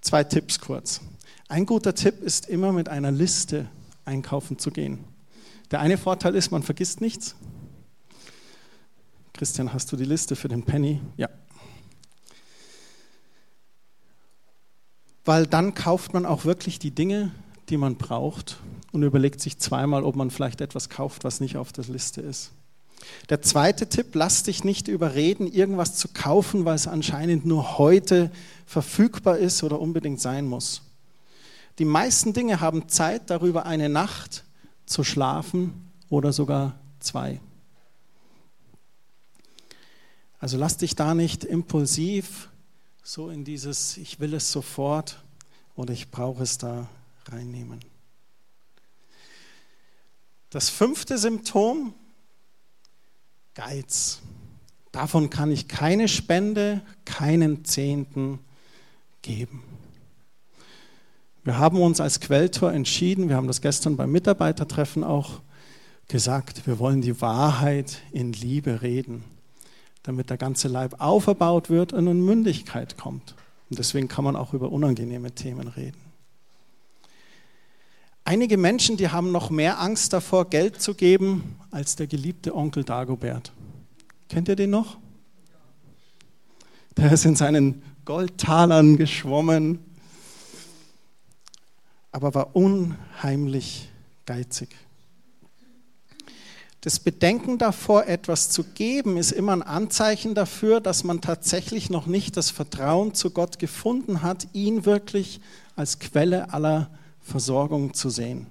Zwei 0.00 0.24
Tipps 0.24 0.58
kurz. 0.58 1.00
Ein 1.48 1.66
guter 1.66 1.94
Tipp 1.94 2.22
ist 2.22 2.48
immer 2.48 2.72
mit 2.72 2.88
einer 2.88 3.12
Liste 3.12 3.68
einkaufen 4.04 4.58
zu 4.58 4.70
gehen. 4.70 5.04
Der 5.70 5.80
eine 5.80 5.98
Vorteil 5.98 6.34
ist, 6.34 6.50
man 6.50 6.62
vergisst 6.62 7.00
nichts. 7.00 7.36
Christian, 9.32 9.72
hast 9.72 9.92
du 9.92 9.96
die 9.96 10.04
Liste 10.04 10.34
für 10.34 10.48
den 10.48 10.62
Penny? 10.62 11.00
Ja. 11.16 11.28
Weil 15.26 15.46
dann 15.46 15.74
kauft 15.74 16.14
man 16.14 16.24
auch 16.24 16.44
wirklich 16.44 16.78
die 16.78 16.92
Dinge, 16.92 17.32
die 17.68 17.76
man 17.76 17.96
braucht 17.96 18.58
und 18.92 19.02
überlegt 19.02 19.40
sich 19.40 19.58
zweimal, 19.58 20.04
ob 20.04 20.14
man 20.14 20.30
vielleicht 20.30 20.60
etwas 20.60 20.88
kauft, 20.88 21.24
was 21.24 21.40
nicht 21.40 21.56
auf 21.56 21.72
der 21.72 21.84
Liste 21.84 22.20
ist. 22.20 22.52
Der 23.28 23.42
zweite 23.42 23.88
Tipp, 23.88 24.14
lass 24.14 24.44
dich 24.44 24.62
nicht 24.62 24.86
überreden, 24.86 25.48
irgendwas 25.48 25.96
zu 25.96 26.08
kaufen, 26.08 26.64
weil 26.64 26.76
es 26.76 26.86
anscheinend 26.86 27.44
nur 27.44 27.76
heute 27.76 28.30
verfügbar 28.66 29.36
ist 29.38 29.64
oder 29.64 29.80
unbedingt 29.80 30.20
sein 30.20 30.46
muss. 30.46 30.82
Die 31.80 31.84
meisten 31.84 32.32
Dinge 32.32 32.60
haben 32.60 32.88
Zeit, 32.88 33.28
darüber 33.28 33.66
eine 33.66 33.88
Nacht 33.88 34.44
zu 34.86 35.02
schlafen 35.02 35.90
oder 36.08 36.32
sogar 36.32 36.78
zwei. 37.00 37.40
Also 40.38 40.56
lass 40.56 40.76
dich 40.76 40.94
da 40.94 41.14
nicht 41.14 41.44
impulsiv 41.44 42.48
so 43.08 43.30
in 43.30 43.44
dieses 43.44 43.96
Ich 43.98 44.18
will 44.18 44.34
es 44.34 44.50
sofort 44.50 45.22
oder 45.76 45.92
ich 45.92 46.10
brauche 46.10 46.42
es 46.42 46.58
da 46.58 46.88
reinnehmen. 47.30 47.78
Das 50.50 50.70
fünfte 50.70 51.16
Symptom, 51.16 51.94
Geiz. 53.54 54.22
Davon 54.90 55.30
kann 55.30 55.52
ich 55.52 55.68
keine 55.68 56.08
Spende, 56.08 56.82
keinen 57.04 57.64
Zehnten 57.64 58.40
geben. 59.22 59.62
Wir 61.44 61.58
haben 61.58 61.80
uns 61.80 62.00
als 62.00 62.18
Quelltor 62.18 62.72
entschieden, 62.72 63.28
wir 63.28 63.36
haben 63.36 63.46
das 63.46 63.60
gestern 63.60 63.96
beim 63.96 64.10
Mitarbeitertreffen 64.10 65.04
auch 65.04 65.42
gesagt, 66.08 66.66
wir 66.66 66.80
wollen 66.80 67.02
die 67.02 67.20
Wahrheit 67.20 68.02
in 68.10 68.32
Liebe 68.32 68.82
reden 68.82 69.35
damit 70.06 70.30
der 70.30 70.36
ganze 70.36 70.68
Leib 70.68 71.00
auferbaut 71.00 71.68
wird 71.68 71.92
und 71.92 72.06
in 72.06 72.24
Mündigkeit 72.24 72.96
kommt. 72.96 73.34
Und 73.68 73.78
deswegen 73.78 74.06
kann 74.06 74.24
man 74.24 74.36
auch 74.36 74.54
über 74.54 74.70
unangenehme 74.70 75.32
Themen 75.32 75.66
reden. 75.66 75.98
Einige 78.24 78.56
Menschen, 78.56 78.96
die 78.96 79.08
haben 79.08 79.32
noch 79.32 79.50
mehr 79.50 79.80
Angst 79.80 80.12
davor, 80.12 80.48
Geld 80.48 80.80
zu 80.80 80.94
geben, 80.94 81.56
als 81.70 81.96
der 81.96 82.06
geliebte 82.06 82.54
Onkel 82.54 82.84
Dagobert. 82.84 83.52
Kennt 84.28 84.48
ihr 84.48 84.56
den 84.56 84.70
noch? 84.70 84.96
Der 86.96 87.12
ist 87.12 87.24
in 87.24 87.36
seinen 87.36 87.82
Goldtalern 88.04 88.96
geschwommen, 88.96 89.80
aber 92.12 92.34
war 92.34 92.56
unheimlich 92.56 93.88
geizig. 94.24 94.74
Das 96.86 97.00
Bedenken 97.00 97.58
davor, 97.58 98.06
etwas 98.06 98.48
zu 98.50 98.62
geben, 98.62 99.16
ist 99.16 99.32
immer 99.32 99.50
ein 99.50 99.64
Anzeichen 99.64 100.36
dafür, 100.36 100.80
dass 100.80 101.02
man 101.02 101.20
tatsächlich 101.20 101.90
noch 101.90 102.06
nicht 102.06 102.36
das 102.36 102.52
Vertrauen 102.52 103.12
zu 103.12 103.30
Gott 103.30 103.58
gefunden 103.58 104.22
hat, 104.22 104.46
ihn 104.52 104.84
wirklich 104.84 105.40
als 105.74 105.98
Quelle 105.98 106.52
aller 106.52 106.88
Versorgung 107.20 107.92
zu 107.92 108.08
sehen. 108.08 108.46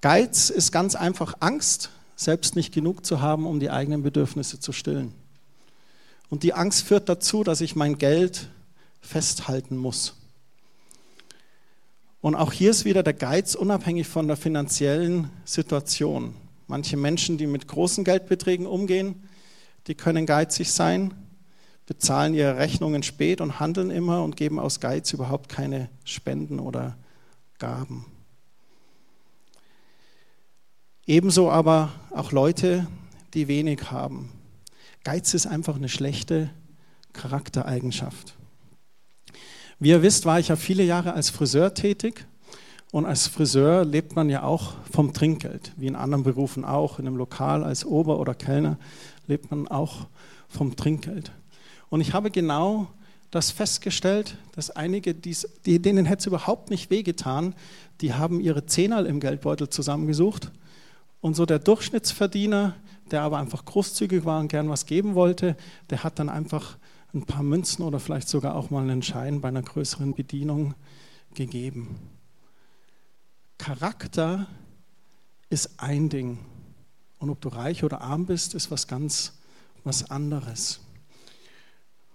Geiz 0.00 0.50
ist 0.50 0.72
ganz 0.72 0.96
einfach 0.96 1.34
Angst, 1.38 1.90
selbst 2.16 2.56
nicht 2.56 2.74
genug 2.74 3.06
zu 3.06 3.20
haben, 3.20 3.46
um 3.46 3.60
die 3.60 3.70
eigenen 3.70 4.02
Bedürfnisse 4.02 4.58
zu 4.58 4.72
stillen. 4.72 5.14
Und 6.28 6.42
die 6.42 6.54
Angst 6.54 6.82
führt 6.82 7.08
dazu, 7.08 7.44
dass 7.44 7.60
ich 7.60 7.76
mein 7.76 7.98
Geld 7.98 8.48
festhalten 9.00 9.76
muss. 9.76 10.16
Und 12.20 12.34
auch 12.34 12.50
hier 12.50 12.72
ist 12.72 12.84
wieder 12.84 13.04
der 13.04 13.14
Geiz 13.14 13.54
unabhängig 13.54 14.08
von 14.08 14.26
der 14.26 14.36
finanziellen 14.36 15.30
Situation. 15.44 16.34
Manche 16.66 16.96
Menschen, 16.96 17.38
die 17.38 17.46
mit 17.46 17.68
großen 17.68 18.04
Geldbeträgen 18.04 18.66
umgehen, 18.66 19.22
die 19.86 19.94
können 19.94 20.26
geizig 20.26 20.72
sein, 20.72 21.14
bezahlen 21.86 22.34
ihre 22.34 22.56
Rechnungen 22.56 23.04
spät 23.04 23.40
und 23.40 23.60
handeln 23.60 23.90
immer 23.90 24.24
und 24.24 24.36
geben 24.36 24.58
aus 24.58 24.80
Geiz 24.80 25.12
überhaupt 25.12 25.48
keine 25.48 25.88
Spenden 26.04 26.58
oder 26.58 26.96
Gaben. 27.58 28.06
Ebenso 31.06 31.50
aber 31.50 31.92
auch 32.10 32.32
Leute, 32.32 32.88
die 33.32 33.46
wenig 33.46 33.92
haben. 33.92 34.32
Geiz 35.04 35.34
ist 35.34 35.46
einfach 35.46 35.76
eine 35.76 35.88
schlechte 35.88 36.50
Charaktereigenschaft. 37.12 38.34
Wie 39.78 39.90
ihr 39.90 40.02
wisst, 40.02 40.24
war 40.24 40.40
ich 40.40 40.48
ja 40.48 40.56
viele 40.56 40.82
Jahre 40.82 41.12
als 41.12 41.30
Friseur 41.30 41.74
tätig 41.74 42.26
und 42.92 43.04
als 43.04 43.26
Friseur 43.26 43.84
lebt 43.84 44.16
man 44.16 44.30
ja 44.30 44.42
auch 44.42 44.74
vom 44.90 45.12
Trinkgeld, 45.12 45.72
wie 45.76 45.86
in 45.86 45.96
anderen 45.96 46.22
Berufen 46.24 46.64
auch. 46.64 46.98
In 46.98 47.06
einem 47.06 47.16
Lokal 47.16 47.64
als 47.64 47.84
Ober- 47.84 48.18
oder 48.18 48.34
Kellner 48.34 48.78
lebt 49.26 49.50
man 49.50 49.68
auch 49.68 50.06
vom 50.48 50.76
Trinkgeld. 50.76 51.32
Und 51.88 52.00
ich 52.00 52.12
habe 52.12 52.30
genau 52.30 52.88
das 53.30 53.50
festgestellt, 53.50 54.38
dass 54.54 54.70
einige, 54.70 55.14
dies, 55.14 55.48
die, 55.66 55.80
denen 55.80 56.06
hätte 56.06 56.20
es 56.20 56.26
überhaupt 56.26 56.70
nicht 56.70 56.90
wehgetan, 56.90 57.54
die 58.00 58.14
haben 58.14 58.40
ihre 58.40 58.66
Zehnerl 58.66 59.06
im 59.06 59.20
Geldbeutel 59.20 59.68
zusammengesucht. 59.68 60.52
Und 61.20 61.34
so 61.34 61.44
der 61.44 61.58
Durchschnittsverdiener, 61.58 62.76
der 63.10 63.22
aber 63.22 63.38
einfach 63.38 63.64
großzügig 63.64 64.24
war 64.24 64.40
und 64.40 64.48
gern 64.48 64.68
was 64.68 64.86
geben 64.86 65.14
wollte, 65.14 65.56
der 65.90 66.04
hat 66.04 66.18
dann 66.18 66.28
einfach 66.28 66.78
ein 67.14 67.24
paar 67.24 67.42
Münzen 67.42 67.84
oder 67.84 67.98
vielleicht 67.98 68.28
sogar 68.28 68.54
auch 68.54 68.70
mal 68.70 68.82
einen 68.82 69.02
Schein 69.02 69.40
bei 69.40 69.48
einer 69.48 69.62
größeren 69.62 70.14
Bedienung 70.14 70.74
gegeben. 71.34 71.96
Charakter 73.58 74.46
ist 75.50 75.70
ein 75.78 76.08
Ding. 76.08 76.38
Und 77.18 77.30
ob 77.30 77.40
du 77.40 77.48
reich 77.48 77.84
oder 77.84 78.00
arm 78.00 78.26
bist, 78.26 78.54
ist 78.54 78.70
was 78.70 78.86
ganz 78.86 79.32
was 79.84 80.10
anderes. 80.10 80.80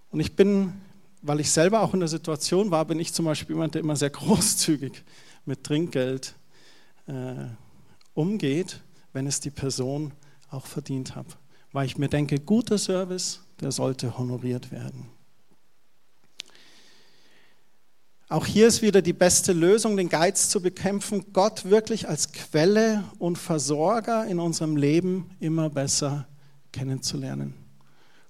Und 0.09 0.19
ich 0.19 0.35
bin, 0.35 0.73
weil 1.21 1.39
ich 1.39 1.49
selber 1.49 1.81
auch 1.81 1.93
in 1.93 2.01
der 2.01 2.09
Situation 2.09 2.69
war, 2.69 2.85
bin 2.85 2.99
ich 2.99 3.13
zum 3.13 3.25
Beispiel 3.25 3.55
jemand, 3.55 3.75
der 3.75 3.81
immer 3.81 3.95
sehr 3.95 4.09
großzügig 4.11 5.03
mit 5.45 5.63
Trinkgeld 5.63 6.35
äh, 7.07 7.45
umgeht, 8.13 8.81
wenn 9.13 9.25
es 9.25 9.39
die 9.39 9.49
Person 9.49 10.13
auch 10.49 10.65
verdient 10.65 11.15
hat. 11.15 11.37
Weil 11.71 11.85
ich 11.85 11.97
mir 11.97 12.09
denke, 12.09 12.39
guter 12.39 12.77
Service, 12.77 13.41
der 13.61 13.71
sollte 13.71 14.17
honoriert 14.17 14.71
werden. 14.71 15.07
Auch 18.31 18.45
hier 18.45 18.67
ist 18.67 18.81
wieder 18.81 19.01
die 19.01 19.11
beste 19.11 19.51
Lösung, 19.51 19.97
den 19.97 20.07
Geiz 20.07 20.47
zu 20.47 20.61
bekämpfen, 20.61 21.33
Gott 21.33 21.65
wirklich 21.65 22.07
als 22.07 22.31
Quelle 22.31 23.03
und 23.19 23.37
Versorger 23.37 24.25
in 24.25 24.39
unserem 24.39 24.77
Leben 24.77 25.31
immer 25.41 25.69
besser 25.69 26.29
kennenzulernen. 26.71 27.53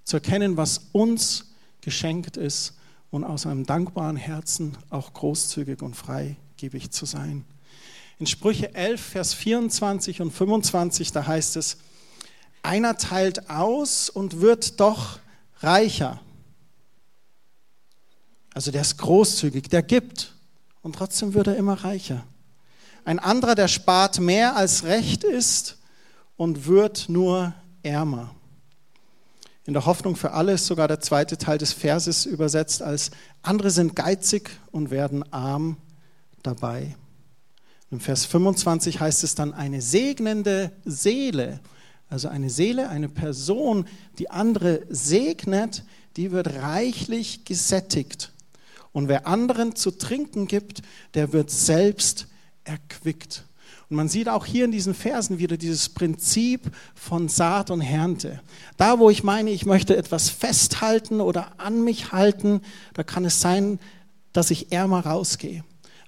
Zu 0.02 0.16
erkennen, 0.16 0.56
was 0.56 0.88
uns 0.90 1.52
geschenkt 1.82 2.36
ist 2.36 2.74
und 3.12 3.22
aus 3.22 3.46
einem 3.46 3.64
dankbaren 3.64 4.16
Herzen 4.16 4.76
auch 4.90 5.12
großzügig 5.12 5.82
und 5.82 5.94
freigebig 5.94 6.90
zu 6.90 7.06
sein. 7.06 7.44
In 8.18 8.26
Sprüche 8.26 8.74
11, 8.74 9.00
Vers 9.00 9.34
24 9.34 10.20
und 10.20 10.32
25, 10.32 11.12
da 11.12 11.28
heißt 11.28 11.54
es, 11.54 11.76
einer 12.64 12.96
teilt 12.96 13.48
aus 13.48 14.10
und 14.10 14.40
wird 14.40 14.80
doch 14.80 15.20
reicher. 15.60 16.20
Also 18.54 18.70
der 18.70 18.82
ist 18.82 18.98
großzügig, 18.98 19.68
der 19.68 19.82
gibt 19.82 20.34
und 20.82 20.94
trotzdem 20.96 21.34
wird 21.34 21.46
er 21.46 21.56
immer 21.56 21.84
reicher. 21.84 22.24
Ein 23.04 23.18
anderer, 23.18 23.54
der 23.54 23.68
spart 23.68 24.20
mehr 24.20 24.56
als 24.56 24.84
recht 24.84 25.24
ist 25.24 25.78
und 26.36 26.66
wird 26.66 27.08
nur 27.08 27.54
ärmer. 27.82 28.34
In 29.64 29.74
der 29.74 29.86
Hoffnung 29.86 30.16
für 30.16 30.32
alle 30.32 30.54
ist 30.54 30.66
sogar 30.66 30.88
der 30.88 31.00
zweite 31.00 31.38
Teil 31.38 31.58
des 31.58 31.72
Verses 31.72 32.26
übersetzt 32.26 32.82
als 32.82 33.10
andere 33.42 33.70
sind 33.70 33.94
geizig 33.94 34.50
und 34.72 34.90
werden 34.90 35.24
arm 35.32 35.76
dabei. 36.42 36.96
Im 37.90 38.00
Vers 38.00 38.24
25 38.24 39.00
heißt 39.00 39.22
es 39.22 39.34
dann 39.34 39.54
eine 39.54 39.80
segnende 39.80 40.72
Seele. 40.84 41.60
Also 42.08 42.28
eine 42.28 42.50
Seele, 42.50 42.88
eine 42.88 43.08
Person, 43.08 43.86
die 44.18 44.30
andere 44.30 44.82
segnet, 44.88 45.84
die 46.16 46.32
wird 46.32 46.54
reichlich 46.54 47.44
gesättigt. 47.44 48.31
Und 48.92 49.08
wer 49.08 49.26
anderen 49.26 49.74
zu 49.74 49.90
trinken 49.90 50.46
gibt, 50.46 50.82
der 51.14 51.32
wird 51.32 51.50
selbst 51.50 52.26
erquickt. 52.64 53.44
Und 53.88 53.96
man 53.96 54.08
sieht 54.08 54.28
auch 54.28 54.46
hier 54.46 54.64
in 54.64 54.72
diesen 54.72 54.94
Versen 54.94 55.38
wieder 55.38 55.56
dieses 55.56 55.90
Prinzip 55.90 56.70
von 56.94 57.28
Saat 57.28 57.70
und 57.70 57.82
Ernte. 57.82 58.40
Da, 58.76 58.98
wo 58.98 59.10
ich 59.10 59.22
meine, 59.22 59.50
ich 59.50 59.66
möchte 59.66 59.96
etwas 59.96 60.30
festhalten 60.30 61.20
oder 61.20 61.60
an 61.60 61.84
mich 61.84 62.12
halten, 62.12 62.62
da 62.94 63.02
kann 63.02 63.24
es 63.24 63.40
sein, 63.40 63.78
dass 64.32 64.50
ich 64.50 64.72
ärmer 64.72 65.04
rausgehe. 65.04 65.62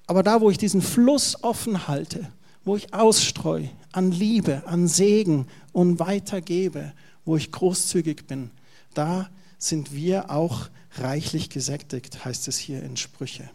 Aber 0.06 0.22
da, 0.22 0.40
wo 0.40 0.50
ich 0.50 0.58
diesen 0.58 0.82
Fluss 0.82 1.42
offen 1.42 1.86
halte, 1.86 2.28
wo 2.64 2.76
ich 2.76 2.94
ausstreue 2.94 3.68
an 3.92 4.10
Liebe, 4.10 4.62
an 4.66 4.88
Segen 4.88 5.46
und 5.72 5.98
weitergebe, 5.98 6.92
wo 7.24 7.36
ich 7.36 7.52
großzügig 7.52 8.26
bin, 8.26 8.50
da 8.94 9.28
sind 9.68 9.92
wir 9.92 10.30
auch 10.30 10.68
reichlich 10.96 11.50
gesättigt, 11.50 12.24
heißt 12.24 12.48
es 12.48 12.58
hier 12.58 12.82
in 12.82 12.96
Sprüche. 12.96 13.48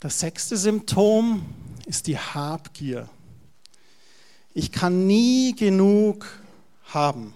Das 0.00 0.20
sechste 0.20 0.56
Symptom 0.56 1.44
ist 1.86 2.06
die 2.06 2.18
Habgier. 2.18 3.08
Ich 4.54 4.72
kann 4.72 5.06
nie 5.06 5.54
genug 5.54 6.26
haben. 6.86 7.32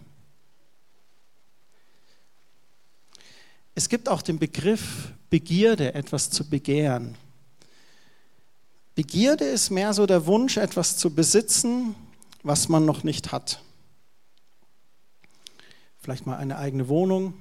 Es 3.75 3.89
gibt 3.89 4.09
auch 4.09 4.23
den 4.23 4.39
Begriff 4.39 5.13
Begierde, 5.31 5.95
etwas 5.95 6.31
zu 6.31 6.49
begehren. 6.49 7.17
Begierde 8.95 9.45
ist 9.45 9.71
mehr 9.71 9.93
so 9.93 10.07
der 10.07 10.27
Wunsch, 10.27 10.57
etwas 10.57 10.97
zu 10.97 11.15
besitzen, 11.15 11.95
was 12.43 12.69
man 12.69 12.87
noch 12.87 13.05
nicht 13.05 13.33
hat. 13.33 13.61
Vielleicht 16.07 16.25
mal 16.25 16.37
eine 16.37 16.57
eigene 16.57 16.89
Wohnung 16.89 17.35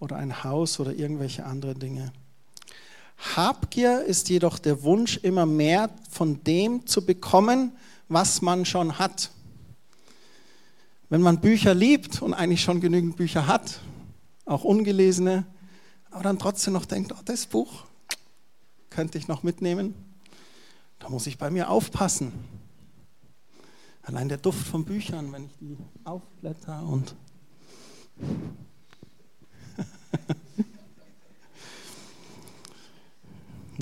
oder 0.00 0.16
ein 0.16 0.42
Haus 0.42 0.80
oder 0.80 0.92
irgendwelche 0.92 1.46
andere 1.46 1.76
Dinge. 1.76 2.12
Habgier 3.36 4.02
ist 4.02 4.28
jedoch 4.28 4.58
der 4.58 4.82
Wunsch, 4.82 5.18
immer 5.18 5.46
mehr 5.46 5.88
von 6.10 6.42
dem 6.42 6.84
zu 6.84 7.06
bekommen, 7.06 7.70
was 8.08 8.42
man 8.42 8.64
schon 8.64 8.98
hat. 8.98 9.30
Wenn 11.10 11.22
man 11.22 11.40
Bücher 11.40 11.74
liebt 11.74 12.22
und 12.22 12.34
eigentlich 12.34 12.64
schon 12.64 12.80
genügend 12.80 13.14
Bücher 13.14 13.46
hat, 13.46 13.78
auch 14.46 14.64
ungelesene, 14.64 15.46
aber 16.10 16.24
dann 16.24 16.40
trotzdem 16.40 16.72
noch 16.72 16.86
denkt, 16.86 17.12
oh, 17.12 17.22
das 17.24 17.46
Buch 17.46 17.84
könnte 18.90 19.16
ich 19.16 19.28
noch 19.28 19.44
mitnehmen, 19.44 19.94
da 20.98 21.08
muss 21.08 21.28
ich 21.28 21.38
bei 21.38 21.50
mir 21.50 21.70
aufpassen. 21.70 22.32
Allein 24.02 24.28
der 24.28 24.38
Duft 24.38 24.66
von 24.66 24.84
Büchern, 24.84 25.30
wenn 25.30 25.44
ich 25.44 25.56
die 25.60 25.76
aufblätter 26.02 26.82
und 26.82 27.14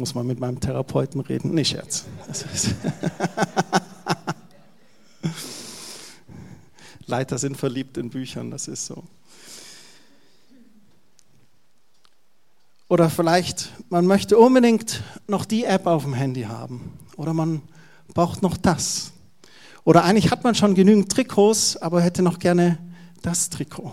muss 0.01 0.15
man 0.15 0.27
mit 0.27 0.41
meinem 0.41 0.59
Therapeuten 0.59 1.21
reden. 1.21 1.55
Nicht 1.55 1.71
Scherz. 1.71 2.07
Leiter 7.07 7.39
sind 7.39 7.57
verliebt 7.57 7.97
in 7.99 8.11
Büchern, 8.11 8.51
das 8.51 8.67
ist 8.67 8.87
so. 8.87 9.05
Oder 12.89 13.09
vielleicht, 13.11 13.71
man 13.89 14.07
möchte 14.07 14.37
unbedingt 14.37 15.03
noch 15.29 15.45
die 15.45 15.65
App 15.65 15.87
auf 15.87 16.03
dem 16.03 16.15
Handy 16.15 16.43
haben. 16.43 16.99
Oder 17.17 17.33
man 17.35 17.63
braucht 18.15 18.43
noch 18.43 18.57
das. 18.57 19.13
Oder 19.85 20.05
eigentlich 20.05 20.31
hat 20.33 20.43
man 20.43 20.55
schon 20.55 20.75
genügend 20.75 21.13
Trikots, 21.13 21.77
aber 21.77 22.01
hätte 22.01 22.23
noch 22.23 22.39
gerne 22.39 22.79
das 23.23 23.51
Trikot. 23.51 23.93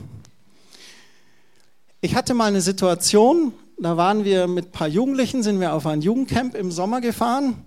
Ich 2.02 2.16
hatte 2.16 2.34
mal 2.34 2.46
eine 2.46 2.62
Situation, 2.62 3.54
da 3.84 3.98
waren 3.98 4.24
wir 4.24 4.48
mit 4.48 4.68
ein 4.68 4.72
paar 4.72 4.88
Jugendlichen, 4.88 5.44
sind 5.44 5.60
wir 5.60 5.74
auf 5.74 5.86
ein 5.86 6.02
Jugendcamp 6.02 6.56
im 6.56 6.72
Sommer 6.72 7.02
gefahren 7.02 7.66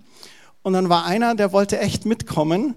und 0.61 0.73
dann 0.73 0.89
war 0.89 1.05
einer, 1.05 1.35
der 1.35 1.53
wollte 1.53 1.79
echt 1.79 2.05
mitkommen 2.05 2.75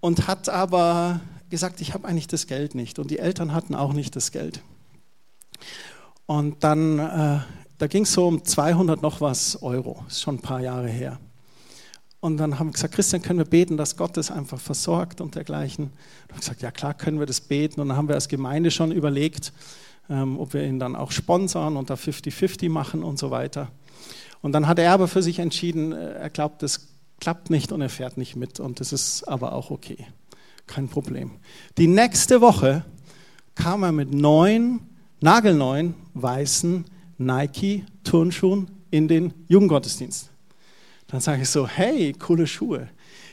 und 0.00 0.28
hat 0.28 0.48
aber 0.48 1.20
gesagt, 1.48 1.80
ich 1.80 1.94
habe 1.94 2.06
eigentlich 2.06 2.26
das 2.26 2.46
Geld 2.46 2.74
nicht 2.74 2.98
und 2.98 3.10
die 3.10 3.18
Eltern 3.18 3.54
hatten 3.54 3.74
auch 3.74 3.92
nicht 3.92 4.14
das 4.14 4.30
Geld. 4.30 4.60
Und 6.26 6.64
dann, 6.64 6.98
äh, 6.98 7.38
da 7.78 7.86
ging 7.86 8.02
es 8.02 8.12
so 8.12 8.26
um 8.26 8.44
200 8.44 9.00
noch 9.00 9.20
was 9.20 9.62
Euro, 9.62 10.04
ist 10.08 10.20
schon 10.20 10.36
ein 10.36 10.42
paar 10.42 10.60
Jahre 10.60 10.88
her. 10.88 11.18
Und 12.20 12.38
dann 12.38 12.58
haben 12.58 12.68
wir 12.68 12.72
gesagt, 12.72 12.94
Christian, 12.94 13.22
können 13.22 13.38
wir 13.38 13.46
beten, 13.46 13.76
dass 13.76 13.96
Gott 13.96 14.16
das 14.16 14.30
einfach 14.30 14.58
versorgt 14.58 15.20
und 15.20 15.34
dergleichen. 15.34 15.84
Und 16.24 16.32
haben 16.32 16.40
gesagt, 16.40 16.62
ja 16.62 16.72
klar, 16.72 16.92
können 16.94 17.20
wir 17.20 17.26
das 17.26 17.40
beten. 17.40 17.80
Und 17.80 17.88
dann 17.88 17.96
haben 17.96 18.08
wir 18.08 18.16
als 18.16 18.26
Gemeinde 18.26 18.70
schon 18.70 18.90
überlegt, 18.90 19.52
ähm, 20.08 20.38
ob 20.38 20.54
wir 20.54 20.64
ihn 20.64 20.78
dann 20.78 20.96
auch 20.96 21.10
sponsern 21.10 21.76
und 21.76 21.90
da 21.90 21.94
50-50 21.94 22.70
machen 22.70 23.02
und 23.02 23.18
so 23.18 23.30
weiter. 23.30 23.70
Und 24.42 24.52
dann 24.52 24.66
hat 24.66 24.78
er 24.78 24.92
aber 24.92 25.08
für 25.08 25.22
sich 25.22 25.38
entschieden, 25.38 25.92
äh, 25.92 26.12
er 26.12 26.30
glaubt, 26.30 26.62
das 26.62 26.88
klappt 27.20 27.50
nicht 27.50 27.72
und 27.72 27.80
er 27.80 27.88
fährt 27.88 28.16
nicht 28.16 28.36
mit 28.36 28.60
und 28.60 28.80
das 28.80 28.92
ist 28.92 29.24
aber 29.24 29.52
auch 29.52 29.70
okay. 29.70 30.06
Kein 30.66 30.88
Problem. 30.88 31.32
Die 31.78 31.86
nächste 31.86 32.40
Woche 32.40 32.84
kam 33.54 33.82
er 33.82 33.92
mit 33.92 34.12
neun, 34.12 34.80
nagelneuen, 35.20 35.94
weißen 36.14 36.84
Nike-Turnschuhen 37.18 38.70
in 38.90 39.08
den 39.08 39.32
Jugendgottesdienst. 39.48 40.30
Dann 41.08 41.20
sage 41.20 41.42
ich 41.42 41.48
so, 41.48 41.68
hey, 41.68 42.12
coole 42.12 42.46
Schuhe. 42.46 42.88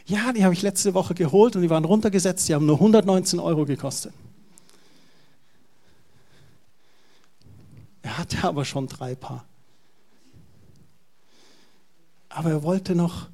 Ja, 0.06 0.32
die 0.34 0.44
habe 0.44 0.54
ich 0.54 0.62
letzte 0.62 0.94
Woche 0.94 1.14
geholt 1.14 1.56
und 1.56 1.62
die 1.62 1.70
waren 1.70 1.86
runtergesetzt, 1.86 2.48
die 2.48 2.54
haben 2.54 2.66
nur 2.66 2.76
119 2.76 3.40
Euro 3.40 3.66
gekostet. 3.66 4.14
Er 8.02 8.13
hatte 8.24 8.48
aber 8.48 8.64
schon 8.64 8.88
drei 8.88 9.16
Paar. 9.16 9.46
Aber 12.30 12.52
er 12.52 12.64
wollte 12.64 12.96
noch 12.96 13.28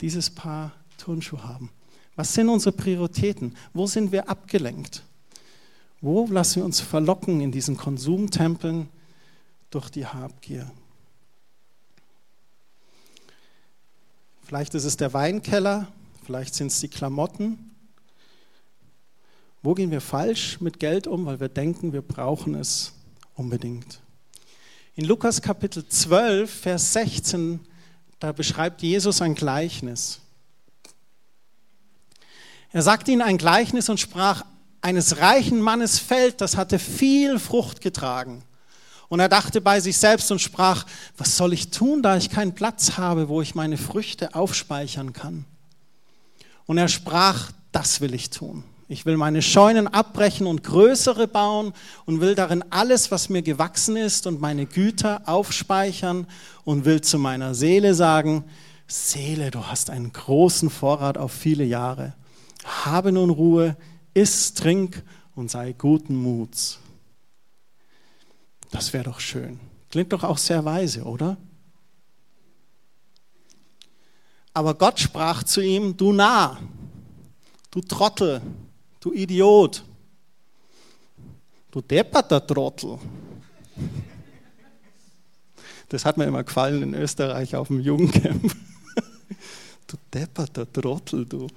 dieses 0.00 0.30
Paar 0.30 0.72
Turnschuhe 0.96 1.44
haben. 1.44 1.70
Was 2.16 2.32
sind 2.32 2.48
unsere 2.48 2.74
Prioritäten? 2.74 3.54
Wo 3.74 3.86
sind 3.86 4.12
wir 4.12 4.28
abgelenkt? 4.28 5.02
Wo 6.00 6.26
lassen 6.26 6.56
wir 6.56 6.64
uns 6.64 6.80
verlocken 6.80 7.42
in 7.42 7.52
diesen 7.52 7.76
Konsumtempeln 7.76 8.88
durch 9.68 9.90
die 9.90 10.06
Habgier? 10.06 10.70
Vielleicht 14.42 14.74
ist 14.74 14.84
es 14.84 14.96
der 14.96 15.12
Weinkeller, 15.12 15.86
vielleicht 16.24 16.54
sind 16.54 16.68
es 16.68 16.80
die 16.80 16.88
Klamotten. 16.88 17.70
Wo 19.62 19.74
gehen 19.74 19.90
wir 19.90 20.00
falsch 20.00 20.60
mit 20.62 20.80
Geld 20.80 21.06
um, 21.06 21.26
weil 21.26 21.38
wir 21.40 21.50
denken, 21.50 21.92
wir 21.92 22.02
brauchen 22.02 22.54
es 22.54 22.94
unbedingt? 23.34 24.00
In 24.96 25.04
Lukas 25.04 25.40
Kapitel 25.40 25.86
12, 25.86 26.50
Vers 26.50 26.92
16, 26.94 27.60
da 28.18 28.32
beschreibt 28.32 28.82
Jesus 28.82 29.22
ein 29.22 29.36
Gleichnis. 29.36 30.18
Er 32.72 32.82
sagte 32.82 33.12
ihnen 33.12 33.22
ein 33.22 33.38
Gleichnis 33.38 33.88
und 33.88 34.00
sprach, 34.00 34.44
eines 34.80 35.18
reichen 35.18 35.60
Mannes 35.60 35.98
Feld, 36.00 36.40
das 36.40 36.56
hatte 36.56 36.78
viel 36.80 37.38
Frucht 37.38 37.80
getragen. 37.80 38.42
Und 39.08 39.20
er 39.20 39.28
dachte 39.28 39.60
bei 39.60 39.80
sich 39.80 39.96
selbst 39.96 40.30
und 40.32 40.40
sprach, 40.40 40.86
was 41.16 41.36
soll 41.36 41.52
ich 41.52 41.70
tun, 41.70 42.02
da 42.02 42.16
ich 42.16 42.28
keinen 42.28 42.54
Platz 42.54 42.96
habe, 42.96 43.28
wo 43.28 43.42
ich 43.42 43.54
meine 43.54 43.76
Früchte 43.76 44.34
aufspeichern 44.34 45.12
kann? 45.12 45.44
Und 46.66 46.78
er 46.78 46.88
sprach, 46.88 47.52
das 47.70 48.00
will 48.00 48.14
ich 48.14 48.30
tun. 48.30 48.64
Ich 48.90 49.06
will 49.06 49.16
meine 49.16 49.40
Scheunen 49.40 49.86
abbrechen 49.86 50.48
und 50.48 50.64
größere 50.64 51.28
bauen 51.28 51.74
und 52.06 52.20
will 52.20 52.34
darin 52.34 52.64
alles, 52.70 53.12
was 53.12 53.28
mir 53.28 53.40
gewachsen 53.40 53.94
ist 53.94 54.26
und 54.26 54.40
meine 54.40 54.66
Güter 54.66 55.22
aufspeichern 55.26 56.26
und 56.64 56.84
will 56.84 57.00
zu 57.00 57.16
meiner 57.16 57.54
Seele 57.54 57.94
sagen, 57.94 58.42
Seele, 58.88 59.52
du 59.52 59.64
hast 59.64 59.90
einen 59.90 60.12
großen 60.12 60.70
Vorrat 60.70 61.18
auf 61.18 61.30
viele 61.30 61.62
Jahre. 61.62 62.14
Habe 62.64 63.12
nun 63.12 63.30
Ruhe, 63.30 63.76
iss, 64.12 64.54
trink 64.54 65.04
und 65.36 65.52
sei 65.52 65.72
guten 65.72 66.16
Muts. 66.16 66.80
Das 68.72 68.92
wäre 68.92 69.04
doch 69.04 69.20
schön. 69.20 69.60
Klingt 69.90 70.12
doch 70.12 70.24
auch 70.24 70.38
sehr 70.38 70.64
weise, 70.64 71.04
oder? 71.04 71.36
Aber 74.52 74.74
Gott 74.74 74.98
sprach 74.98 75.44
zu 75.44 75.60
ihm, 75.60 75.96
du 75.96 76.12
Narr, 76.12 76.58
du 77.70 77.82
Trottel, 77.82 78.42
du 79.00 79.12
Idiot, 79.12 79.82
du 81.70 81.80
depperter 81.80 82.46
Trottel. 82.46 82.98
Das 85.88 86.04
hat 86.04 86.16
mir 86.16 86.24
immer 86.24 86.44
gefallen 86.44 86.82
in 86.82 86.94
Österreich 86.94 87.56
auf 87.56 87.68
dem 87.68 87.80
Jugendcamp. 87.80 88.54
Du 89.86 89.96
depperter 90.14 90.72
Trottel, 90.72 91.26
du. 91.26 91.48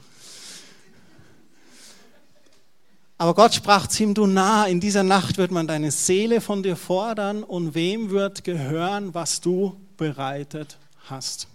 Aber 3.19 3.35
Gott 3.35 3.53
sprach 3.53 3.85
zu 3.85 4.03
ihm, 4.03 4.13
du 4.15 4.25
nah, 4.25 4.65
in 4.65 4.79
dieser 4.79 5.03
Nacht 5.03 5.37
wird 5.37 5.51
man 5.51 5.67
deine 5.67 5.91
Seele 5.91 6.41
von 6.41 6.63
dir 6.63 6.75
fordern 6.75 7.43
und 7.43 7.75
wem 7.75 8.09
wird 8.09 8.43
gehören, 8.43 9.13
was 9.13 9.39
du 9.39 9.77
bereitet 9.97 10.79
hast. 11.05 11.47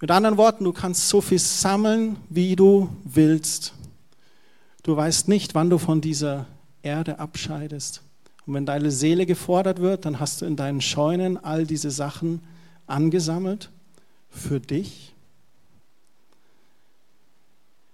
Mit 0.00 0.10
anderen 0.10 0.36
Worten, 0.36 0.64
du 0.64 0.72
kannst 0.72 1.08
so 1.08 1.20
viel 1.20 1.38
sammeln, 1.38 2.16
wie 2.28 2.56
du 2.56 2.90
willst. 3.04 3.72
Du 4.86 4.96
weißt 4.96 5.26
nicht, 5.26 5.56
wann 5.56 5.68
du 5.68 5.78
von 5.78 6.00
dieser 6.00 6.46
Erde 6.80 7.18
abscheidest. 7.18 8.02
Und 8.46 8.54
wenn 8.54 8.66
deine 8.66 8.92
Seele 8.92 9.26
gefordert 9.26 9.80
wird, 9.80 10.04
dann 10.04 10.20
hast 10.20 10.40
du 10.40 10.46
in 10.46 10.54
deinen 10.54 10.80
Scheunen 10.80 11.42
all 11.42 11.66
diese 11.66 11.90
Sachen 11.90 12.40
angesammelt 12.86 13.72
für 14.30 14.60
dich. 14.60 15.12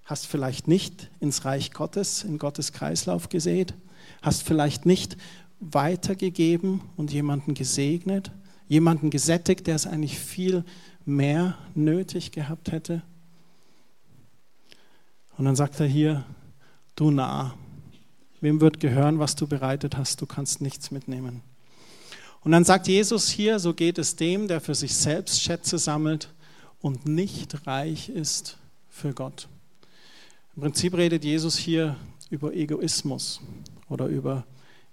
Hast 0.04 0.26
vielleicht 0.26 0.68
nicht 0.68 1.10
ins 1.18 1.46
Reich 1.46 1.72
Gottes, 1.72 2.24
in 2.24 2.36
Gottes 2.36 2.72
Kreislauf 2.74 3.30
gesät. 3.30 3.72
Hast 4.20 4.42
vielleicht 4.42 4.84
nicht 4.84 5.16
weitergegeben 5.60 6.82
und 6.98 7.10
jemanden 7.10 7.54
gesegnet. 7.54 8.32
Jemanden 8.68 9.08
gesättigt, 9.08 9.66
der 9.66 9.76
es 9.76 9.86
eigentlich 9.86 10.18
viel 10.18 10.62
mehr 11.06 11.56
nötig 11.74 12.32
gehabt 12.32 12.70
hätte. 12.70 13.00
Und 15.38 15.46
dann 15.46 15.56
sagt 15.56 15.80
er 15.80 15.86
hier, 15.86 16.26
du 16.96 17.10
nah, 17.10 17.54
Wem 18.42 18.60
wird 18.60 18.80
gehören, 18.80 19.20
was 19.20 19.36
du 19.36 19.46
bereitet 19.46 19.96
hast? 19.96 20.20
Du 20.20 20.26
kannst 20.26 20.60
nichts 20.60 20.90
mitnehmen. 20.90 21.42
Und 22.40 22.50
dann 22.50 22.64
sagt 22.64 22.88
Jesus 22.88 23.28
hier, 23.28 23.60
so 23.60 23.72
geht 23.72 23.98
es 23.98 24.16
dem, 24.16 24.48
der 24.48 24.60
für 24.60 24.74
sich 24.74 24.96
selbst 24.96 25.40
Schätze 25.40 25.78
sammelt 25.78 26.28
und 26.80 27.06
nicht 27.06 27.68
reich 27.68 28.08
ist 28.08 28.58
für 28.88 29.14
Gott. 29.14 29.46
Im 30.56 30.62
Prinzip 30.62 30.94
redet 30.94 31.22
Jesus 31.22 31.56
hier 31.56 31.94
über 32.30 32.52
Egoismus 32.52 33.40
oder 33.88 34.06
über 34.06 34.44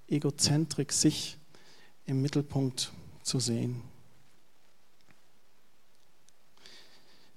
Egozentrik, 0.08 0.94
sich 0.94 1.40
im 2.06 2.22
Mittelpunkt 2.22 2.92
zu 3.24 3.40
sehen. 3.40 3.82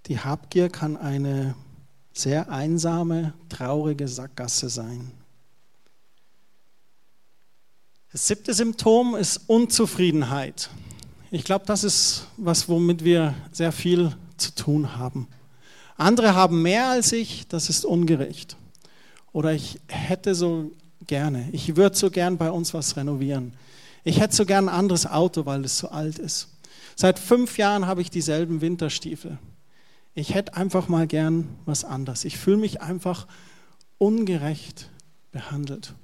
Die 0.09 0.19
Habgier 0.19 0.69
kann 0.69 0.99
eine 0.99 1.55
sehr 2.13 2.51
einsame, 2.51 3.35
traurige 3.49 4.09
Sackgasse 4.09 4.69
sein. 4.69 5.11
Das 8.13 8.27
siebte 8.27 8.53
Symptom 8.53 9.17
ist 9.17 9.41
Unzufriedenheit. 9.47 10.69
Ich 11.31 11.45
glaube, 11.45 11.65
das 11.65 11.83
ist 11.83 12.27
was, 12.37 12.69
womit 12.69 13.05
wir 13.05 13.35
sehr 13.53 13.73
viel 13.73 14.15
zu 14.37 14.55
tun 14.55 14.97
haben. 14.97 15.29
Andere 15.97 16.35
haben 16.35 16.61
mehr 16.61 16.89
als 16.89 17.13
ich, 17.13 17.49
das 17.49 17.71
ist 17.71 17.87
ungerecht. 17.87 18.57
Oder 19.33 19.53
ich 19.53 19.81
hätte 19.89 20.35
so 20.35 20.73
gerne, 21.07 21.49
ich 21.53 21.77
würde 21.77 21.97
so 21.97 22.11
gern 22.11 22.37
bei 22.37 22.51
uns 22.51 22.75
was 22.75 22.97
renovieren. 22.97 23.55
Ich 24.05 24.21
hätte 24.21 24.37
so 24.37 24.45
gern 24.45 24.69
ein 24.69 24.75
anderes 24.75 25.07
Auto, 25.07 25.47
weil 25.47 25.65
es 25.65 25.79
so 25.79 25.89
alt 25.89 26.19
ist. 26.19 26.49
Seit 26.97 27.19
fünf 27.19 27.57
Jahren 27.57 27.87
habe 27.87 28.03
ich 28.03 28.11
dieselben 28.11 28.61
Winterstiefel. 28.61 29.39
Ich 30.15 30.35
hätte 30.35 30.55
einfach 30.55 30.89
mal 30.89 31.07
gern 31.07 31.57
was 31.65 31.85
anderes. 31.85 32.25
Ich 32.25 32.37
fühle 32.37 32.59
mich 32.59 32.83
einfach 32.83 33.27
ungerecht 33.99 34.91
behandelt. 35.31 35.95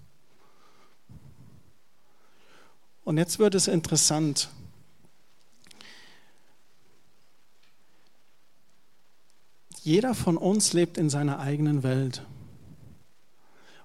Und 3.05 3.19
jetzt 3.19 3.39
wird 3.39 3.55
es 3.55 3.69
interessant. 3.69 4.51
Jeder 9.83 10.15
von 10.15 10.37
uns 10.37 10.73
lebt 10.73 10.99
in 10.99 11.09
seiner 11.09 11.39
eigenen 11.39 11.83
Welt. 11.83 12.23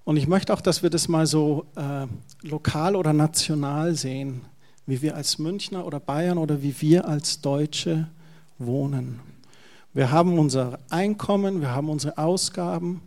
Und 0.04 0.18
ich 0.18 0.28
möchte 0.28 0.54
auch, 0.54 0.60
dass 0.60 0.84
wir 0.84 0.90
das 0.90 1.08
mal 1.08 1.26
so 1.26 1.66
äh, 1.76 2.08
lokal 2.42 2.96
oder 2.96 3.14
national 3.14 3.96
sehen, 3.96 4.42
wie 4.86 5.02
wir 5.02 5.16
als 5.16 5.40
Münchner 5.40 5.86
oder 5.86 6.00
Bayern 6.02 6.38
oder 6.38 6.62
wie 6.62 6.82
wir 6.82 7.08
als 7.08 7.40
Deutsche 7.40 8.10
wohnen. 8.58 9.22
Wir 9.96 10.10
haben 10.10 10.40
unser 10.40 10.80
Einkommen, 10.90 11.62
wir 11.62 11.70
haben 11.70 11.88
unsere 11.88 12.18
Ausgaben, 12.18 13.04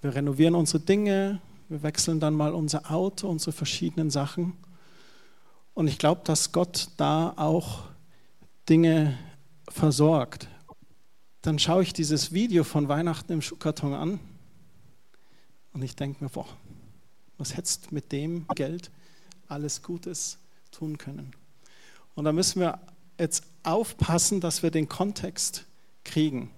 wir 0.00 0.14
renovieren 0.14 0.54
unsere 0.54 0.80
Dinge, 0.80 1.42
wir 1.68 1.82
wechseln 1.82 2.20
dann 2.20 2.32
mal 2.32 2.54
unser 2.54 2.90
Auto, 2.90 3.28
unsere 3.28 3.52
verschiedenen 3.52 4.08
Sachen. 4.08 4.54
Und 5.74 5.88
ich 5.88 5.98
glaube, 5.98 6.22
dass 6.24 6.52
Gott 6.52 6.88
da 6.96 7.34
auch 7.36 7.82
Dinge 8.66 9.18
versorgt. 9.68 10.48
Dann 11.42 11.58
schaue 11.58 11.82
ich 11.82 11.92
dieses 11.92 12.32
Video 12.32 12.64
von 12.64 12.88
Weihnachten 12.88 13.32
im 13.32 13.42
Schuhkarton 13.42 13.92
an 13.92 14.18
und 15.74 15.82
ich 15.82 15.96
denke 15.96 16.24
mir, 16.24 16.30
boah, 16.30 16.48
was 17.36 17.58
hättest 17.58 17.92
mit 17.92 18.10
dem 18.10 18.46
Geld 18.54 18.90
alles 19.48 19.82
Gutes 19.82 20.38
tun 20.70 20.96
können? 20.96 21.32
Und 22.14 22.24
da 22.24 22.32
müssen 22.32 22.60
wir 22.60 22.80
jetzt 23.18 23.44
aufpassen, 23.64 24.40
dass 24.40 24.62
wir 24.62 24.70
den 24.70 24.88
Kontext 24.88 25.66
kriegen. 26.06 26.50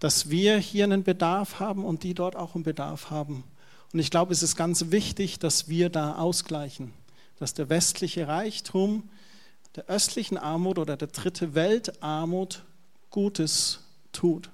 Dass 0.00 0.28
wir 0.28 0.58
hier 0.58 0.84
einen 0.84 1.04
Bedarf 1.04 1.60
haben 1.60 1.84
und 1.84 2.02
die 2.02 2.14
dort 2.14 2.34
auch 2.34 2.56
einen 2.56 2.64
Bedarf 2.64 3.10
haben. 3.10 3.44
Und 3.92 4.00
ich 4.00 4.10
glaube, 4.10 4.32
es 4.32 4.42
ist 4.42 4.56
ganz 4.56 4.90
wichtig, 4.90 5.38
dass 5.38 5.68
wir 5.68 5.88
da 5.88 6.16
ausgleichen 6.16 6.92
dass 7.38 7.54
der 7.54 7.68
westliche 7.68 8.28
Reichtum 8.28 9.08
der 9.76 9.86
östlichen 9.86 10.38
Armut 10.38 10.78
oder 10.78 10.96
der 10.96 11.08
dritte 11.08 11.54
Weltarmut 11.54 12.64
Gutes 13.10 13.80
tut. 14.12 14.50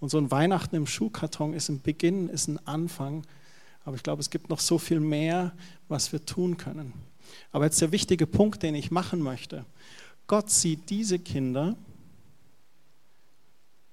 Und 0.00 0.08
so 0.08 0.18
ein 0.18 0.30
Weihnachten 0.30 0.76
im 0.76 0.86
Schuhkarton 0.86 1.54
ist 1.54 1.68
ein 1.68 1.80
Beginn, 1.80 2.28
ist 2.28 2.48
ein 2.48 2.66
Anfang. 2.66 3.26
Aber 3.84 3.96
ich 3.96 4.02
glaube, 4.02 4.20
es 4.20 4.30
gibt 4.30 4.48
noch 4.48 4.60
so 4.60 4.78
viel 4.78 5.00
mehr, 5.00 5.52
was 5.88 6.12
wir 6.12 6.24
tun 6.24 6.56
können. 6.56 6.94
Aber 7.52 7.66
jetzt 7.66 7.80
der 7.80 7.92
wichtige 7.92 8.26
Punkt, 8.26 8.62
den 8.62 8.74
ich 8.74 8.90
machen 8.90 9.20
möchte. 9.20 9.64
Gott 10.26 10.50
sieht 10.50 10.88
diese 10.88 11.18
Kinder 11.18 11.76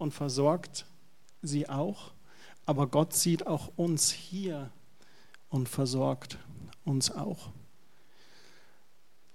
und 0.01 0.13
versorgt 0.13 0.85
sie 1.41 1.69
auch. 1.69 2.11
Aber 2.65 2.87
Gott 2.87 3.13
sieht 3.13 3.47
auch 3.47 3.71
uns 3.75 4.11
hier 4.11 4.71
und 5.49 5.69
versorgt 5.69 6.37
uns 6.83 7.11
auch. 7.11 7.49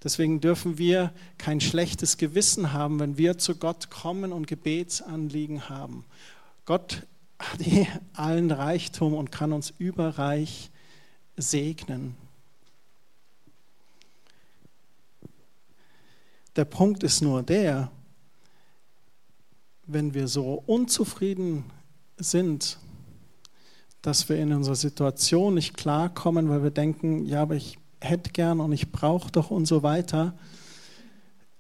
Deswegen 0.03 0.41
dürfen 0.41 0.79
wir 0.79 1.13
kein 1.39 1.61
schlechtes 1.61 2.17
Gewissen 2.17 2.73
haben, 2.73 3.01
wenn 3.01 3.17
wir 3.17 3.39
zu 3.39 3.57
Gott 3.57 3.91
kommen 3.91 4.33
und 4.33 4.47
Gebetsanliegen 4.47 5.69
haben. 5.69 6.05
Gott 6.65 7.07
hat 7.39 7.61
allen 8.13 8.51
Reichtum 8.51 9.15
und 9.15 9.33
kann 9.33 9.53
uns 9.53 9.73
überreich 9.79 10.71
segnen. 11.37 12.17
Der 16.57 16.65
Punkt 16.65 17.03
ist 17.03 17.21
nur 17.21 17.43
der, 17.43 17.91
wenn 19.87 20.15
wir 20.15 20.29
so 20.29 20.63
unzufrieden 20.67 21.65
sind, 22.17 22.79
dass 24.03 24.29
wir 24.29 24.37
in 24.37 24.53
unserer 24.53 24.75
Situation 24.75 25.55
nicht 25.55 25.77
klarkommen, 25.77 26.49
weil 26.49 26.63
wir 26.63 26.71
denken, 26.71 27.25
ja, 27.25 27.43
aber 27.43 27.55
ich 27.55 27.79
hätte 28.01 28.31
gern 28.31 28.61
und 28.61 28.73
ich 28.73 28.93
brauche 28.93 29.31
doch 29.31 29.51
und 29.51 29.67
so 29.67 29.83
weiter, 29.83 30.35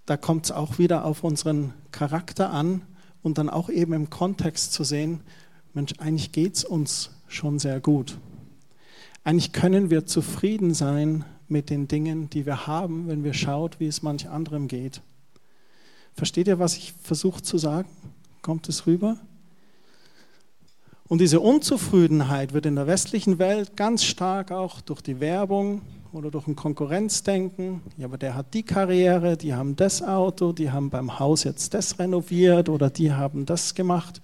da 0.07 0.17
kommt 0.17 0.47
es 0.47 0.53
auch 0.53 0.79
wieder 0.79 1.05
auf 1.05 1.25
unseren 1.25 1.73
Charakter 1.91 2.51
an 2.51 2.83
und 3.23 3.39
dann 3.39 3.51
auch 3.51 3.69
eben 3.69 3.93
im 3.93 4.11
Kontext 4.11 4.73
zu 4.73 4.85
sehen, 4.85 5.21
Mensch, 5.75 5.95
eigentlich 5.99 6.33
geht 6.33 6.57
es 6.57 6.65
uns 6.65 7.11
schon 7.27 7.59
sehr 7.59 7.81
gut. 7.81 8.17
Eigentlich 9.25 9.53
können 9.53 9.91
wir 9.91 10.07
zufrieden 10.07 10.73
sein 10.73 11.25
mit 11.49 11.69
den 11.69 11.89
Dingen, 11.89 12.31
die 12.31 12.47
wir 12.47 12.67
haben, 12.67 13.09
wenn 13.09 13.25
wir 13.25 13.35
schaut, 13.35 13.81
wie 13.81 13.87
es 13.87 14.03
manch 14.03 14.29
anderem 14.29 14.69
geht. 14.69 15.03
Versteht 16.15 16.47
ihr, 16.47 16.59
was 16.59 16.77
ich 16.77 16.95
versuche 17.03 17.43
zu 17.43 17.59
sagen? 17.59 17.89
Kommt 18.47 18.69
es 18.69 18.87
rüber? 18.87 19.17
Und 21.09 21.21
diese 21.21 21.41
Unzufriedenheit 21.41 22.53
wird 22.53 22.65
in 22.65 22.77
der 22.77 22.87
westlichen 22.87 23.41
Welt 23.41 23.77
ganz 23.77 24.05
stark 24.05 24.53
auch 24.53 24.81
durch 24.81 25.01
die 25.01 25.19
Werbung, 25.19 25.83
oder 26.13 26.31
durch 26.31 26.47
ein 26.47 26.55
Konkurrenzdenken, 26.55 27.83
ja, 27.99 28.07
aber 28.07 28.19
der 28.19 28.37
hat 28.37 28.55
die 28.55 28.63
Karriere, 28.63 29.37
die 29.37 29.53
haben 29.53 29.75
das 29.75 30.01
Auto, 30.01 30.53
die 30.53 30.71
haben 30.71 30.91
beim 30.91 31.19
Haus 31.19 31.43
jetzt 31.43 31.75
das 31.75 31.99
renoviert 31.99 32.69
oder 32.69 32.89
die 32.89 33.13
haben 33.13 33.47
das 33.47 33.75
gemacht. 33.75 34.23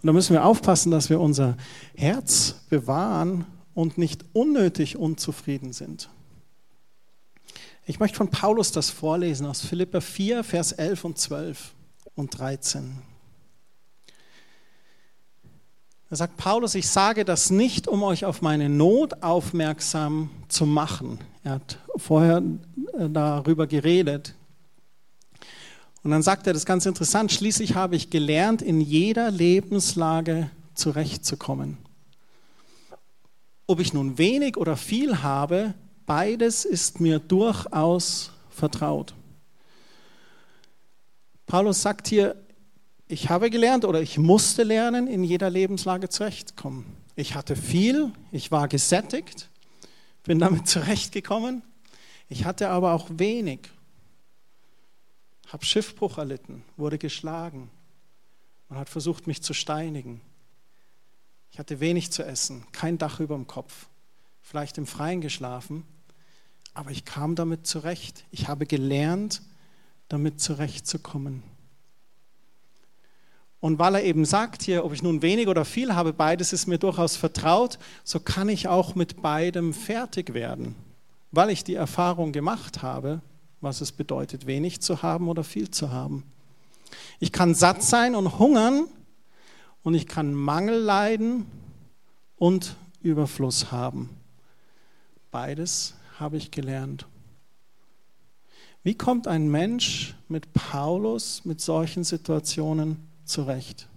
Und 0.00 0.06
da 0.06 0.12
müssen 0.12 0.34
wir 0.34 0.44
aufpassen, 0.44 0.92
dass 0.92 1.10
wir 1.10 1.20
unser 1.20 1.56
Herz 1.96 2.62
bewahren 2.70 3.44
und 3.74 3.98
nicht 3.98 4.24
unnötig 4.34 4.96
unzufrieden 4.96 5.72
sind. 5.72 6.10
Ich 7.86 7.98
möchte 7.98 8.18
von 8.18 8.30
Paulus 8.30 8.70
das 8.70 8.88
vorlesen 8.88 9.46
aus 9.46 9.62
Philippa 9.62 10.00
4, 10.00 10.44
Vers 10.44 10.70
11 10.70 11.04
und 11.04 11.18
12 11.18 11.74
und 12.14 12.38
13. 12.38 13.02
Da 16.08 16.14
sagt 16.14 16.36
Paulus, 16.36 16.76
ich 16.76 16.88
sage 16.88 17.24
das 17.24 17.50
nicht, 17.50 17.88
um 17.88 18.04
euch 18.04 18.24
auf 18.24 18.40
meine 18.40 18.68
Not 18.68 19.24
aufmerksam 19.24 20.30
zu 20.46 20.64
machen. 20.64 21.18
Er 21.42 21.52
hat 21.52 21.78
vorher 21.96 22.42
äh, 22.92 23.08
darüber 23.10 23.66
geredet. 23.66 24.34
Und 26.04 26.12
dann 26.12 26.22
sagt 26.22 26.46
er, 26.46 26.52
das 26.52 26.62
ist 26.62 26.66
ganz 26.66 26.86
interessant, 26.86 27.32
schließlich 27.32 27.74
habe 27.74 27.96
ich 27.96 28.10
gelernt, 28.10 28.62
in 28.62 28.80
jeder 28.80 29.32
Lebenslage 29.32 30.50
zurechtzukommen. 30.74 31.78
ob 33.66 33.80
ich 33.80 33.92
nun 33.92 34.16
wenig 34.16 34.56
oder 34.56 34.76
viel 34.76 35.24
habe, 35.24 35.74
beides 36.06 36.64
ist 36.64 37.00
mir 37.00 37.18
durchaus 37.18 38.30
vertraut. 38.48 39.12
Paulus 41.46 41.82
sagt 41.82 42.06
hier, 42.06 42.36
ich 43.08 43.30
habe 43.30 43.50
gelernt 43.50 43.84
oder 43.84 44.00
ich 44.00 44.18
musste 44.18 44.62
lernen, 44.64 45.06
in 45.06 45.22
jeder 45.22 45.48
Lebenslage 45.48 46.08
zurechtkommen. 46.08 46.84
Ich 47.14 47.34
hatte 47.34 47.56
viel, 47.56 48.12
ich 48.32 48.50
war 48.50 48.68
gesättigt, 48.68 49.48
bin 50.24 50.38
damit 50.38 50.68
zurechtgekommen. 50.68 51.62
Ich 52.28 52.44
hatte 52.44 52.68
aber 52.68 52.92
auch 52.92 53.08
wenig, 53.10 53.70
habe 55.48 55.64
Schiffbruch 55.64 56.18
erlitten, 56.18 56.64
wurde 56.76 56.98
geschlagen. 56.98 57.70
Man 58.68 58.80
hat 58.80 58.88
versucht, 58.88 59.28
mich 59.28 59.42
zu 59.42 59.54
steinigen. 59.54 60.20
Ich 61.52 61.60
hatte 61.60 61.78
wenig 61.78 62.10
zu 62.10 62.24
essen, 62.24 62.66
kein 62.72 62.98
Dach 62.98 63.20
über 63.20 63.36
dem 63.36 63.46
Kopf, 63.46 63.86
vielleicht 64.42 64.76
im 64.78 64.86
Freien 64.86 65.20
geschlafen, 65.20 65.84
aber 66.74 66.90
ich 66.90 67.04
kam 67.04 67.36
damit 67.36 67.66
zurecht. 67.66 68.24
Ich 68.32 68.48
habe 68.48 68.66
gelernt, 68.66 69.40
damit 70.08 70.40
zurechtzukommen. 70.40 71.42
Und 73.66 73.80
weil 73.80 73.96
er 73.96 74.04
eben 74.04 74.24
sagt 74.24 74.62
hier, 74.62 74.84
ob 74.84 74.92
ich 74.92 75.02
nun 75.02 75.22
wenig 75.22 75.48
oder 75.48 75.64
viel 75.64 75.92
habe, 75.96 76.12
beides 76.12 76.52
ist 76.52 76.68
mir 76.68 76.78
durchaus 76.78 77.16
vertraut, 77.16 77.80
so 78.04 78.20
kann 78.20 78.48
ich 78.48 78.68
auch 78.68 78.94
mit 78.94 79.22
beidem 79.22 79.74
fertig 79.74 80.34
werden, 80.34 80.76
weil 81.32 81.50
ich 81.50 81.64
die 81.64 81.74
Erfahrung 81.74 82.30
gemacht 82.30 82.82
habe, 82.82 83.22
was 83.60 83.80
es 83.80 83.90
bedeutet, 83.90 84.46
wenig 84.46 84.82
zu 84.82 85.02
haben 85.02 85.28
oder 85.28 85.42
viel 85.42 85.68
zu 85.68 85.90
haben. 85.90 86.22
Ich 87.18 87.32
kann 87.32 87.56
satt 87.56 87.82
sein 87.82 88.14
und 88.14 88.38
hungern 88.38 88.86
und 89.82 89.94
ich 89.94 90.06
kann 90.06 90.32
Mangel 90.32 90.78
leiden 90.78 91.46
und 92.36 92.76
Überfluss 93.02 93.72
haben. 93.72 94.10
Beides 95.32 95.94
habe 96.20 96.36
ich 96.36 96.52
gelernt. 96.52 97.08
Wie 98.84 98.94
kommt 98.94 99.26
ein 99.26 99.50
Mensch 99.50 100.14
mit 100.28 100.52
Paulus 100.52 101.44
mit 101.44 101.60
solchen 101.60 102.04
Situationen 102.04 103.15
zurecht? 103.26 103.88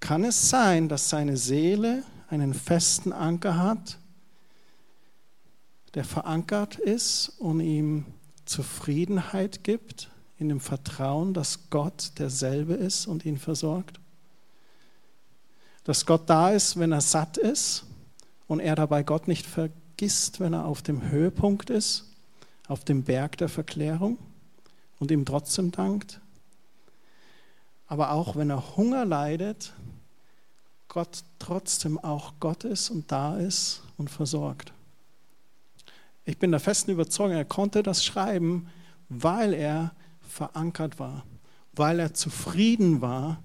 Kann 0.00 0.24
es 0.24 0.48
sein, 0.48 0.88
dass 0.88 1.08
seine 1.08 1.36
Seele 1.36 2.02
einen 2.28 2.54
festen 2.54 3.12
Anker 3.12 3.58
hat, 3.58 3.98
der 5.94 6.04
verankert 6.04 6.76
ist 6.76 7.30
und 7.38 7.60
ihm 7.60 8.06
Zufriedenheit 8.44 9.64
gibt 9.64 10.10
in 10.38 10.48
dem 10.48 10.60
Vertrauen, 10.60 11.34
dass 11.34 11.70
Gott 11.70 12.12
derselbe 12.18 12.74
ist 12.74 13.06
und 13.06 13.24
ihn 13.24 13.38
versorgt? 13.38 14.00
dass 15.84 16.06
Gott 16.06 16.28
da 16.28 16.50
ist, 16.50 16.78
wenn 16.78 16.92
er 16.92 17.00
satt 17.00 17.36
ist 17.36 17.84
und 18.46 18.60
er 18.60 18.76
dabei 18.76 19.02
Gott 19.02 19.28
nicht 19.28 19.46
vergisst, 19.46 20.40
wenn 20.40 20.52
er 20.52 20.66
auf 20.66 20.82
dem 20.82 21.10
Höhepunkt 21.10 21.70
ist, 21.70 22.10
auf 22.68 22.84
dem 22.84 23.02
Berg 23.02 23.38
der 23.38 23.48
Verklärung 23.48 24.18
und 24.98 25.10
ihm 25.10 25.24
trotzdem 25.24 25.72
dankt. 25.72 26.19
Aber 27.90 28.12
auch 28.12 28.36
wenn 28.36 28.50
er 28.50 28.76
Hunger 28.76 29.04
leidet, 29.04 29.72
Gott 30.86 31.24
trotzdem 31.40 31.98
auch 31.98 32.34
Gott 32.38 32.62
ist 32.62 32.88
und 32.88 33.10
da 33.10 33.36
ist 33.36 33.82
und 33.98 34.08
versorgt. 34.08 34.72
Ich 36.24 36.38
bin 36.38 36.52
der 36.52 36.60
festen 36.60 36.92
Überzeugung, 36.92 37.36
er 37.36 37.44
konnte 37.44 37.82
das 37.82 38.04
schreiben, 38.04 38.68
weil 39.08 39.54
er 39.54 39.90
verankert 40.20 41.00
war, 41.00 41.24
weil 41.72 41.98
er 41.98 42.14
zufrieden 42.14 43.00
war 43.00 43.42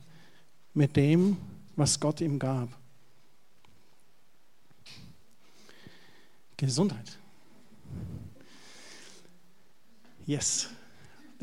mit 0.76 0.96
dem, 0.96 1.38
was 1.76 2.00
Gott 2.00 2.22
ihm 2.22 2.38
gab. 2.38 2.70
Gesundheit. 6.56 7.18
Yes. 10.28 10.70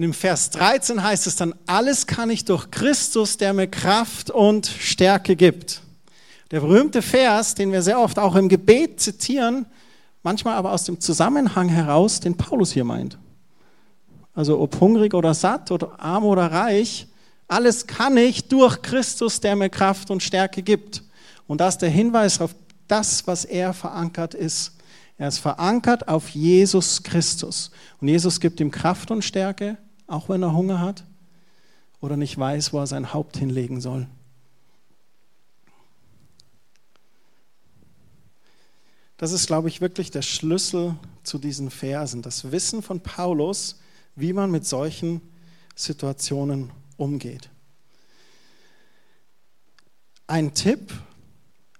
Und 0.02 0.06
im 0.06 0.14
Vers 0.14 0.50
13 0.50 1.00
heißt 1.00 1.28
es 1.28 1.36
dann, 1.36 1.54
alles 1.64 2.08
kann 2.08 2.28
ich 2.28 2.44
durch 2.44 2.72
Christus, 2.72 3.36
der 3.36 3.52
mir 3.52 3.68
Kraft 3.68 4.32
und 4.32 4.66
Stärke 4.66 5.36
gibt. 5.36 5.80
Der 6.50 6.58
berühmte 6.58 7.02
Vers, 7.02 7.54
den 7.54 7.70
wir 7.70 7.82
sehr 7.82 8.00
oft 8.00 8.18
auch 8.18 8.34
im 8.34 8.48
Gebet 8.48 8.98
zitieren, 8.98 9.64
manchmal 10.24 10.56
aber 10.56 10.72
aus 10.72 10.82
dem 10.82 10.98
Zusammenhang 10.98 11.68
heraus, 11.68 12.18
den 12.18 12.36
Paulus 12.36 12.72
hier 12.72 12.82
meint. 12.82 13.16
Also 14.34 14.58
ob 14.58 14.80
hungrig 14.80 15.14
oder 15.14 15.34
satt 15.34 15.70
oder 15.70 16.00
arm 16.00 16.24
oder 16.24 16.50
reich, 16.50 17.06
alles 17.46 17.86
kann 17.86 18.16
ich 18.16 18.48
durch 18.48 18.82
Christus, 18.82 19.38
der 19.38 19.54
mir 19.54 19.70
Kraft 19.70 20.10
und 20.10 20.20
Stärke 20.20 20.64
gibt. 20.64 21.04
Und 21.46 21.60
das 21.60 21.74
ist 21.74 21.82
der 21.82 21.90
Hinweis 21.90 22.40
auf 22.40 22.56
das, 22.88 23.24
was 23.28 23.44
er 23.44 23.72
verankert 23.72 24.34
ist. 24.34 24.72
Er 25.16 25.28
ist 25.28 25.38
verankert 25.38 26.08
auf 26.08 26.30
Jesus 26.30 27.04
Christus. 27.04 27.70
Und 28.00 28.08
Jesus 28.08 28.40
gibt 28.40 28.58
ihm 28.58 28.72
Kraft 28.72 29.12
und 29.12 29.22
Stärke, 29.22 29.78
auch 30.06 30.28
wenn 30.28 30.42
er 30.42 30.54
Hunger 30.54 30.80
hat 30.80 31.04
oder 32.00 32.16
nicht 32.16 32.36
weiß, 32.36 32.72
wo 32.72 32.80
er 32.80 32.86
sein 32.86 33.12
Haupt 33.12 33.36
hinlegen 33.36 33.80
soll. 33.80 34.06
Das 39.16 39.30
ist, 39.30 39.46
glaube 39.46 39.68
ich, 39.68 39.80
wirklich 39.80 40.10
der 40.10 40.22
Schlüssel 40.22 40.96
zu 41.22 41.38
diesen 41.38 41.70
Versen. 41.70 42.22
Das 42.22 42.50
Wissen 42.50 42.82
von 42.82 43.00
Paulus, 43.00 43.78
wie 44.16 44.32
man 44.32 44.50
mit 44.50 44.66
solchen 44.66 45.20
Situationen 45.76 46.72
umgeht. 46.96 47.48
Ein 50.26 50.54
Tipp, 50.54 50.92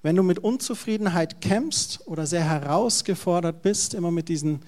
wenn 0.03 0.17
du 0.17 0.23
mit 0.23 0.39
Unzufriedenheit 0.39 1.41
kämpfst 1.41 2.07
oder 2.07 2.27
sehr 2.27 2.45
herausgefordert 2.45 3.63
bist, 3.63 3.95
immer 3.95 4.11
mit 4.11 4.29
diesen, 4.29 4.61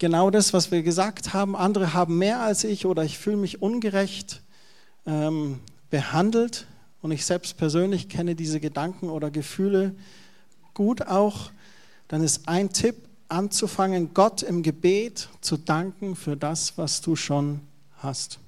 genau 0.00 0.30
das, 0.30 0.52
was 0.52 0.72
wir 0.72 0.82
gesagt 0.82 1.32
haben, 1.32 1.54
andere 1.54 1.94
haben 1.94 2.18
mehr 2.18 2.40
als 2.40 2.64
ich 2.64 2.86
oder 2.86 3.04
ich 3.04 3.18
fühle 3.18 3.36
mich 3.36 3.62
ungerecht 3.62 4.42
ähm, 5.06 5.60
behandelt 5.90 6.66
und 7.02 7.12
ich 7.12 7.24
selbst 7.24 7.56
persönlich 7.56 8.08
kenne 8.08 8.34
diese 8.34 8.58
Gedanken 8.58 9.10
oder 9.10 9.30
Gefühle 9.30 9.94
gut 10.74 11.02
auch, 11.02 11.52
dann 12.08 12.24
ist 12.24 12.48
ein 12.48 12.72
Tipp, 12.72 12.96
anzufangen, 13.28 14.12
Gott 14.12 14.42
im 14.42 14.64
Gebet 14.64 15.28
zu 15.40 15.56
danken 15.56 16.16
für 16.16 16.36
das, 16.36 16.76
was 16.76 17.00
du 17.00 17.14
schon 17.14 17.60
hast. 17.98 18.40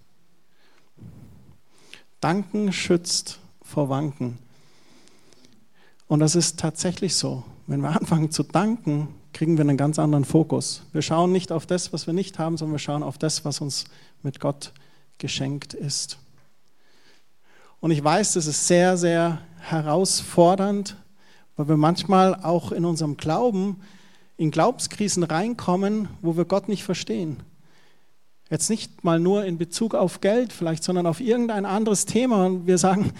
Danken 2.21 2.73
schützt 2.73 3.39
vor 3.63 3.89
Wanken. 3.89 4.39
Und 6.13 6.21
das 6.21 6.37
ist 6.37 6.61
tatsächlich 6.61 7.15
so. 7.15 7.43
Wenn 7.67 7.81
wir 7.81 7.89
anfangen 7.99 8.31
zu 8.31 8.43
danken, 8.43 9.09
kriegen 9.33 9.57
wir 9.57 9.63
einen 9.63 9.79
ganz 9.79 9.99
anderen 9.99 10.27
Fokus. 10.27 10.83
Wir 10.93 11.01
schauen 11.01 11.33
nicht 11.33 11.51
auf 11.51 11.65
das, 11.65 11.95
was 11.95 12.07
wir 12.07 12.13
nicht 12.13 12.39
haben, 12.39 12.59
sondern 12.59 12.75
wir 12.75 12.81
schauen 12.81 13.03
auf 13.03 13.17
das, 13.17 13.47
was 13.47 13.63
uns 13.63 13.87
mit 14.23 14.39
Gott 14.39 14.75
geschenkt 15.17 15.73
ist. 15.73 16.19
Und 17.81 17.93
ich 17.93 18.05
weiß, 18.05 18.35
das 18.35 18.45
ist 18.45 18.67
sehr, 18.67 18.99
sehr 18.99 19.41
herausfordernd, 19.61 20.99
weil 21.57 21.69
wir 21.69 21.79
manchmal 21.79 22.35
auch 22.35 22.73
in 22.73 22.85
unserem 22.85 23.17
Glauben 23.17 23.81
in 24.37 24.51
Glaubenskrisen 24.51 25.23
reinkommen, 25.23 26.09
wo 26.21 26.37
wir 26.37 26.45
Gott 26.45 26.69
nicht 26.69 26.85
verstehen. 26.85 27.43
Jetzt 28.51 28.69
nicht 28.69 29.03
mal 29.03 29.19
nur 29.19 29.47
in 29.47 29.57
Bezug 29.57 29.95
auf 29.95 30.21
Geld 30.21 30.53
vielleicht, 30.53 30.85
sondern 30.85 31.07
auf 31.07 31.21
irgendein 31.21 31.65
anderes 31.65 32.05
Thema. 32.05 32.45
Und 32.45 32.67
wir 32.67 32.77
sagen, 32.77 33.15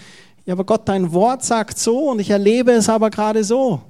ja, 0.45 0.53
aber 0.53 0.65
Gott, 0.65 0.87
dein 0.89 1.13
Wort 1.13 1.43
sagt 1.43 1.77
so 1.77 2.11
und 2.11 2.19
ich 2.19 2.29
erlebe 2.29 2.71
es 2.71 2.89
aber 2.89 3.09
gerade 3.09 3.43
so. 3.43 3.81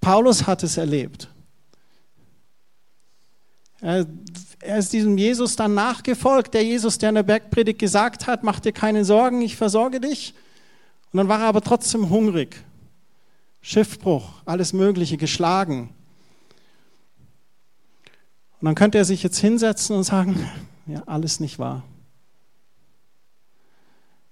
Paulus 0.00 0.46
hat 0.46 0.62
es 0.62 0.76
erlebt. 0.76 1.28
Er, 3.80 4.06
ist 4.76 4.92
diesem 4.92 5.16
Jesus 5.16 5.56
dann 5.56 5.74
nachgefolgt, 5.74 6.52
der 6.52 6.64
Jesus, 6.64 6.98
der 6.98 7.10
in 7.10 7.14
der 7.14 7.22
Bergpredigt 7.22 7.78
gesagt 7.78 8.26
hat, 8.26 8.42
mach 8.42 8.60
dir 8.60 8.72
keine 8.72 9.04
Sorgen, 9.04 9.40
ich 9.40 9.56
versorge 9.56 10.00
dich. 10.00 10.34
Und 11.12 11.18
dann 11.18 11.28
war 11.28 11.40
er 11.40 11.46
aber 11.46 11.62
trotzdem 11.62 12.10
hungrig. 12.10 12.62
Schiffbruch, 13.62 14.42
alles 14.44 14.72
Mögliche, 14.72 15.16
geschlagen. 15.16 15.94
Und 18.60 18.66
dann 18.66 18.74
könnte 18.74 18.98
er 18.98 19.06
sich 19.06 19.22
jetzt 19.22 19.38
hinsetzen 19.38 19.96
und 19.96 20.04
sagen, 20.04 20.48
ja, 20.86 21.02
alles 21.06 21.40
nicht 21.40 21.58
wahr. 21.58 21.82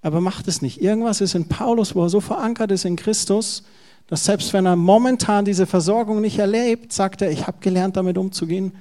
Aber 0.02 0.20
macht 0.20 0.48
es 0.48 0.62
nicht. 0.62 0.80
Irgendwas 0.80 1.20
ist 1.20 1.34
in 1.34 1.48
Paulus, 1.48 1.94
wo 1.94 2.02
er 2.02 2.08
so 2.08 2.20
verankert 2.20 2.70
ist 2.70 2.84
in 2.84 2.96
Christus, 2.96 3.64
dass 4.06 4.24
selbst 4.24 4.52
wenn 4.52 4.66
er 4.66 4.76
momentan 4.76 5.44
diese 5.44 5.66
Versorgung 5.66 6.20
nicht 6.20 6.38
erlebt, 6.38 6.92
sagt 6.92 7.20
er, 7.20 7.30
ich 7.30 7.46
habe 7.46 7.58
gelernt, 7.60 7.96
damit 7.96 8.16
umzugehen. 8.16 8.72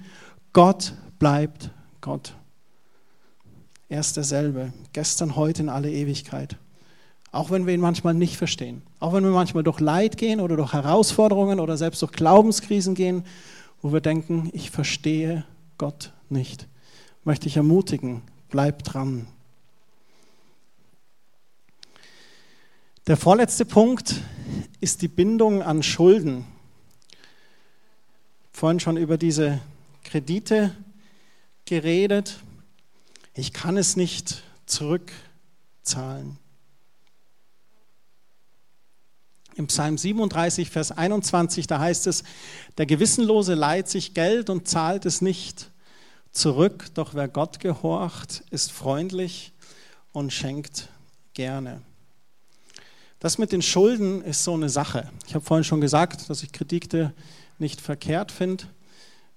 Gott 0.53 0.93
bleibt 1.19 1.71
Gott. 2.01 2.33
Er 3.89 3.99
ist 3.99 4.15
derselbe, 4.15 4.73
gestern, 4.93 5.35
heute, 5.35 5.63
in 5.63 5.69
alle 5.69 5.91
Ewigkeit. 5.91 6.57
Auch 7.31 7.51
wenn 7.51 7.65
wir 7.65 7.73
ihn 7.73 7.81
manchmal 7.81 8.13
nicht 8.13 8.37
verstehen. 8.37 8.81
Auch 8.99 9.13
wenn 9.13 9.23
wir 9.23 9.31
manchmal 9.31 9.63
durch 9.63 9.79
Leid 9.79 10.17
gehen 10.17 10.39
oder 10.39 10.55
durch 10.55 10.73
Herausforderungen 10.73 11.59
oder 11.59 11.77
selbst 11.77 12.01
durch 12.01 12.11
Glaubenskrisen 12.11 12.95
gehen 12.95 13.23
wo 13.81 13.93
wir 13.93 14.01
denken, 14.01 14.49
ich 14.53 14.71
verstehe 14.71 15.45
Gott 15.77 16.13
nicht. 16.29 16.67
Möchte 17.23 17.47
ich 17.47 17.57
ermutigen, 17.57 18.21
bleib 18.49 18.83
dran. 18.83 19.27
Der 23.07 23.15
vorletzte 23.15 23.63
Punkt 23.63 24.15
ist 24.81 25.01
die 25.01 25.07
Bindung 25.07 25.63
an 25.63 25.81
Schulden. 25.81 26.45
Vorhin 28.51 28.81
schon 28.81 28.97
über 28.97 29.17
diese 29.17 29.61
Kredite 30.03 30.75
geredet. 31.63 32.41
Ich 33.33 33.53
kann 33.53 33.77
es 33.77 33.95
nicht 33.95 34.43
zurückzahlen. 34.65 36.37
Im 39.55 39.67
Psalm 39.67 39.97
37, 39.97 40.69
Vers 40.69 40.91
21, 40.91 41.65
da 41.65 41.79
heißt 41.79 42.07
es, 42.07 42.25
der 42.77 42.87
Gewissenlose 42.87 43.53
leiht 43.53 43.87
sich 43.87 44.15
Geld 44.15 44.49
und 44.49 44.67
zahlt 44.67 45.05
es 45.05 45.21
nicht 45.21 45.71
zurück, 46.33 46.87
doch 46.93 47.13
wer 47.13 47.29
Gott 47.29 47.61
gehorcht, 47.61 48.43
ist 48.51 48.73
freundlich 48.73 49.53
und 50.11 50.33
schenkt 50.33 50.89
gerne. 51.33 51.86
Das 53.19 53.39
mit 53.39 53.51
den 53.51 53.63
Schulden 53.63 54.21
ist 54.21 54.43
so 54.43 54.53
eine 54.53 54.69
Sache. 54.69 55.09
Ich 55.25 55.33
habe 55.33 55.43
vorhin 55.43 55.63
schon 55.63 55.81
gesagt, 55.81 56.29
dass 56.29 56.43
ich 56.43 56.51
Kredite 56.51 57.13
nicht 57.57 57.81
verkehrt 57.81 58.31
finde. 58.31 58.65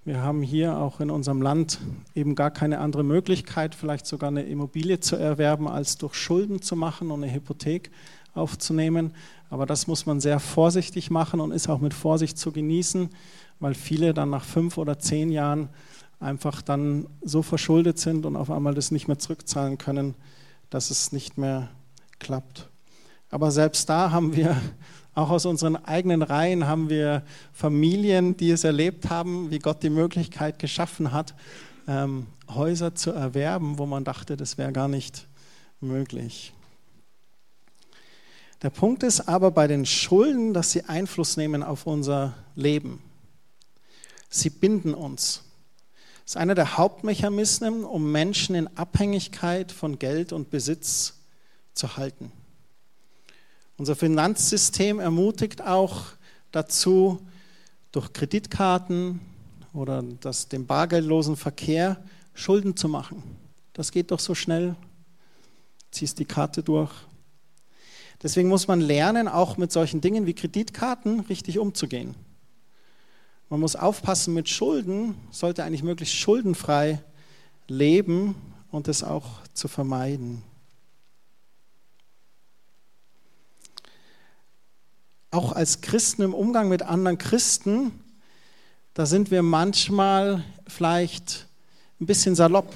Wir 0.05 0.21
haben 0.21 0.43
hier 0.43 0.77
auch 0.77 1.01
in 1.01 1.11
unserem 1.11 1.41
Land 1.41 1.79
eben 2.15 2.35
gar 2.35 2.51
keine 2.51 2.81
andere 2.81 3.05
Möglichkeit, 3.05 3.75
vielleicht 3.75 4.07
sogar 4.07 4.29
eine 4.29 4.43
Immobilie 4.43 5.01
zu 5.01 5.17
erwerben, 5.17 5.67
als 5.67 5.97
durch 5.97 6.15
Schulden 6.15 6.61
zu 6.61 6.77
machen 6.77 7.11
und 7.11 7.23
eine 7.23 7.33
Hypothek 7.33 7.91
aufzunehmen. 8.35 9.15
Aber 9.49 9.65
das 9.65 9.87
muss 9.87 10.05
man 10.05 10.21
sehr 10.21 10.41
vorsichtig 10.41 11.11
machen 11.11 11.41
und 11.41 11.51
ist 11.51 11.69
auch 11.69 11.81
mit 11.81 11.95
Vorsicht 11.95 12.37
zu 12.37 12.53
genießen, 12.53 13.09
weil 13.61 13.75
viele 13.75 14.13
dann 14.13 14.29
nach 14.29 14.45
fünf 14.45 14.77
oder 14.77 14.99
zehn 14.99 15.31
Jahren 15.31 15.71
einfach 16.19 16.61
dann 16.61 17.07
so 17.23 17.41
verschuldet 17.41 17.99
sind 17.99 18.27
und 18.27 18.37
auf 18.37 18.51
einmal 18.51 18.75
das 18.75 18.91
nicht 18.91 19.09
mehr 19.09 19.19
zurückzahlen 19.19 19.79
können, 19.79 20.15
dass 20.69 20.91
es 20.91 21.13
nicht 21.13 21.39
mehr 21.39 21.71
klappt. 22.19 22.70
Aber 23.31 23.51
selbst 23.51 23.89
da 23.89 24.11
haben 24.11 24.35
wir, 24.35 24.61
auch 25.15 25.31
aus 25.31 25.47
unseren 25.47 25.77
eigenen 25.77 26.23
Reihen, 26.23 26.67
haben 26.67 26.91
wir 26.91 27.23
Familien, 27.53 28.37
die 28.37 28.51
es 28.51 28.65
erlebt 28.65 29.11
haben, 29.11 29.51
wie 29.51 29.59
Gott 29.59 29.83
die 29.83 29.91
Möglichkeit 29.91 30.59
geschaffen 30.59 31.13
hat, 31.13 31.35
ähm, 31.87 32.27
Häuser 32.49 32.95
zu 32.95 33.13
erwerben, 33.13 33.79
wo 33.79 33.87
man 33.87 34.05
dachte, 34.05 34.37
das 34.37 34.59
wäre 34.59 34.73
gar 34.73 34.89
nicht 34.89 35.27
möglich. 35.81 36.53
Der 38.63 38.71
Punkt 38.71 39.03
ist 39.03 39.23
aber 39.23 39.51
bei 39.51 39.67
den 39.67 39.87
Schulden, 39.87 40.53
dass 40.53 40.73
sie 40.73 40.85
Einfluss 40.85 41.37
nehmen 41.37 41.63
auf 41.63 41.87
unser 41.87 42.35
Leben. 42.55 43.03
Sie 44.29 44.51
binden 44.51 44.95
uns. 44.95 45.43
Das 46.25 46.35
ist 46.35 46.37
einer 46.37 46.55
der 46.55 46.77
Hauptmechanismen, 46.77 47.85
um 47.85 48.13
Menschen 48.13 48.55
in 48.55 48.77
Abhängigkeit 48.77 49.73
von 49.73 49.99
Geld 49.99 50.33
und 50.33 50.51
Besitz 50.51 51.21
zu 51.73 51.97
halten. 51.97 52.31
Unser 53.81 53.97
Finanzsystem 53.97 55.01
ermutigt 55.01 55.63
auch 55.63 56.03
dazu, 56.53 57.19
durch 57.93 58.13
Kreditkarten 58.13 59.23
oder 59.73 60.05
das, 60.21 60.49
den 60.49 60.67
bargeldlosen 60.67 61.35
Verkehr 61.35 61.97
Schulden 62.35 62.77
zu 62.77 62.91
machen. 62.91 63.23
Das 63.73 63.91
geht 63.91 64.11
doch 64.11 64.21
so 64.21 64.35
schnell. 64.35 64.77
Ziehst 65.93 66.19
die 66.19 66.27
Karte 66.27 66.63
durch, 66.63 66.91
Deswegen 68.23 68.51
muss 68.51 68.69
man 68.69 68.83
lernen, 68.83 69.29
auch 69.29 69.57
mit 69.57 69.73
solchen 69.73 70.03
Dingen 70.03 70.27
wie 70.27 70.35
Kreditkarten 70.35 71.21
richtig 71.21 71.59
umzugehen. 71.59 72.15
Man 73.49 73.61
muss 73.61 73.77
aufpassen 73.77 74.35
mit 74.35 74.51
Schulden, 74.51 75.15
sollte 75.31 75.65
eigentlich 75.65 75.83
möglichst 75.83 76.17
schuldenfrei 76.17 77.03
leben 77.67 78.35
und 78.71 78.89
es 78.89 79.03
auch 79.03 79.41
zu 79.55 79.69
vermeiden. 79.69 80.43
Auch 85.31 85.53
als 85.53 85.81
Christen 85.81 86.23
im 86.23 86.35
Umgang 86.35 86.69
mit 86.69 86.83
anderen 86.83 87.17
Christen, 87.17 87.93
da 88.95 89.07
sind 89.07 89.31
wir 89.31 89.43
manchmal 89.43 90.43
vielleicht 90.67 91.47
ein 92.01 92.07
bisschen 92.07 92.35
salopp. 92.35 92.75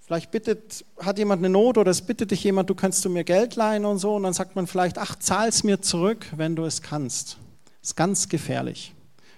Vielleicht 0.00 0.30
bittet, 0.30 0.84
hat 0.98 1.18
jemand 1.18 1.40
eine 1.40 1.48
Not 1.48 1.78
oder 1.78 1.90
es 1.90 2.02
bittet 2.02 2.30
dich 2.30 2.44
jemand, 2.44 2.68
du 2.68 2.74
kannst 2.74 3.04
du 3.04 3.08
mir 3.08 3.24
Geld 3.24 3.56
leihen 3.56 3.86
und 3.86 3.98
so. 3.98 4.16
Und 4.16 4.24
dann 4.24 4.34
sagt 4.34 4.54
man 4.54 4.66
vielleicht, 4.66 4.98
ach, 4.98 5.16
zahl's 5.16 5.64
mir 5.64 5.80
zurück, 5.80 6.26
wenn 6.36 6.56
du 6.56 6.64
es 6.64 6.82
kannst. 6.82 7.38
Das 7.80 7.90
ist 7.90 7.96
ganz 7.96 8.28
gefährlich. 8.28 8.92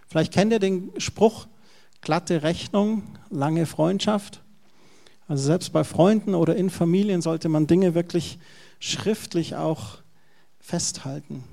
Vielleicht 0.08 0.32
kennt 0.32 0.52
ihr 0.52 0.58
den 0.58 0.90
Spruch, 0.98 1.46
glatte 2.00 2.42
Rechnung, 2.42 3.04
lange 3.30 3.66
Freundschaft. 3.66 4.40
Also 5.28 5.44
selbst 5.44 5.72
bei 5.72 5.84
Freunden 5.84 6.34
oder 6.34 6.56
in 6.56 6.68
Familien 6.68 7.22
sollte 7.22 7.48
man 7.48 7.66
Dinge 7.66 7.94
wirklich 7.94 8.38
schriftlich 8.80 9.54
auch 9.54 10.01
festhalten. 10.62 11.44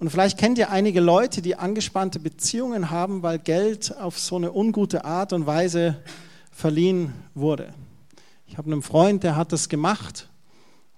Und 0.00 0.10
vielleicht 0.10 0.36
kennt 0.36 0.58
ihr 0.58 0.70
einige 0.70 1.00
Leute, 1.00 1.42
die 1.42 1.54
angespannte 1.54 2.18
Beziehungen 2.18 2.90
haben, 2.90 3.22
weil 3.22 3.38
Geld 3.38 3.96
auf 3.96 4.18
so 4.18 4.34
eine 4.34 4.52
ungute 4.52 5.04
Art 5.04 5.32
und 5.32 5.46
Weise 5.46 6.02
verliehen 6.50 7.14
wurde. 7.34 7.72
Ich 8.48 8.58
habe 8.58 8.72
einen 8.72 8.82
Freund, 8.82 9.22
der 9.22 9.36
hat 9.36 9.52
das 9.52 9.68
gemacht, 9.68 10.28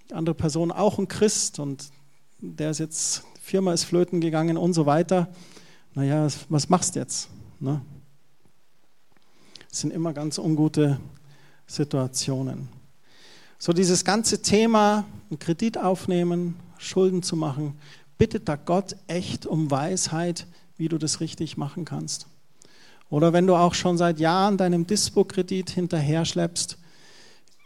die 0.08 0.14
andere 0.14 0.34
Person 0.34 0.72
auch 0.72 0.98
ein 0.98 1.06
Christ 1.06 1.58
und 1.58 1.90
der 2.38 2.70
ist 2.70 2.78
jetzt, 2.78 3.24
Firma 3.42 3.74
ist 3.74 3.84
flöten 3.84 4.22
gegangen 4.22 4.56
und 4.56 4.72
so 4.72 4.86
weiter. 4.86 5.28
Naja, 5.92 6.26
was 6.48 6.68
machst 6.70 6.94
du 6.94 7.00
jetzt? 7.00 7.28
Ne? 7.60 7.82
Das 9.68 9.80
sind 9.80 9.92
immer 9.92 10.12
ganz 10.12 10.38
ungute 10.38 10.98
Situationen. 11.66 12.68
So 13.64 13.72
dieses 13.72 14.04
ganze 14.04 14.42
Thema, 14.42 15.06
einen 15.30 15.38
Kredit 15.38 15.78
aufnehmen, 15.78 16.56
Schulden 16.76 17.22
zu 17.22 17.34
machen, 17.34 17.72
bittet 18.18 18.46
da 18.46 18.56
Gott 18.56 18.94
echt 19.06 19.46
um 19.46 19.70
Weisheit, 19.70 20.46
wie 20.76 20.88
du 20.88 20.98
das 20.98 21.20
richtig 21.20 21.56
machen 21.56 21.86
kannst. 21.86 22.26
Oder 23.08 23.32
wenn 23.32 23.46
du 23.46 23.54
auch 23.54 23.72
schon 23.72 23.96
seit 23.96 24.20
Jahren 24.20 24.58
deinem 24.58 24.86
Dispo-Kredit 24.86 25.70
hinterher 25.70 26.26
schleppst, 26.26 26.76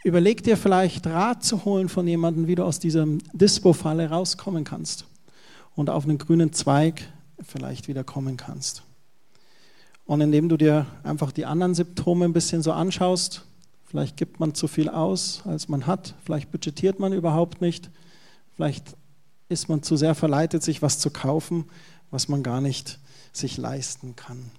überleg 0.04 0.44
dir 0.44 0.56
vielleicht 0.56 1.04
Rat 1.04 1.42
zu 1.42 1.64
holen 1.64 1.88
von 1.88 2.06
jemandem, 2.06 2.46
wie 2.46 2.54
du 2.54 2.62
aus 2.62 2.78
dieser 2.78 3.04
Dispo-Falle 3.32 4.08
rauskommen 4.08 4.62
kannst 4.62 5.04
und 5.74 5.90
auf 5.90 6.04
einen 6.04 6.18
grünen 6.18 6.52
Zweig 6.52 7.02
vielleicht 7.42 7.88
wieder 7.88 8.04
kommen 8.04 8.37
kannst. 8.37 8.84
Und 10.06 10.20
indem 10.20 10.48
du 10.48 10.56
dir 10.56 10.87
einfach 11.02 11.32
die 11.32 11.44
anderen 11.44 11.74
Symptome 11.74 12.24
ein 12.24 12.32
bisschen 12.32 12.62
so 12.62 12.70
anschaust, 12.70 13.47
vielleicht 13.88 14.16
gibt 14.16 14.38
man 14.38 14.55
zu 14.55 14.68
viel 14.68 14.88
aus, 14.88 15.42
als 15.44 15.68
man 15.68 15.87
hat, 15.87 16.14
vielleicht 16.24 16.51
budgetiert 16.51 17.01
man 17.01 17.12
überhaupt 17.12 17.61
nicht, 17.61 17.90
vielleicht 18.55 18.96
ist 19.48 19.68
man 19.68 19.83
zu 19.83 19.96
sehr 19.96 20.14
verleitet, 20.14 20.62
sich 20.62 20.83
was 20.83 20.98
zu 20.98 21.11
kaufen, 21.11 21.64
was 22.11 22.29
man 22.29 22.42
gar 22.42 22.61
nicht 22.61 22.98
sich 23.33 23.57
leisten 23.57 24.14
kann. 24.14 24.51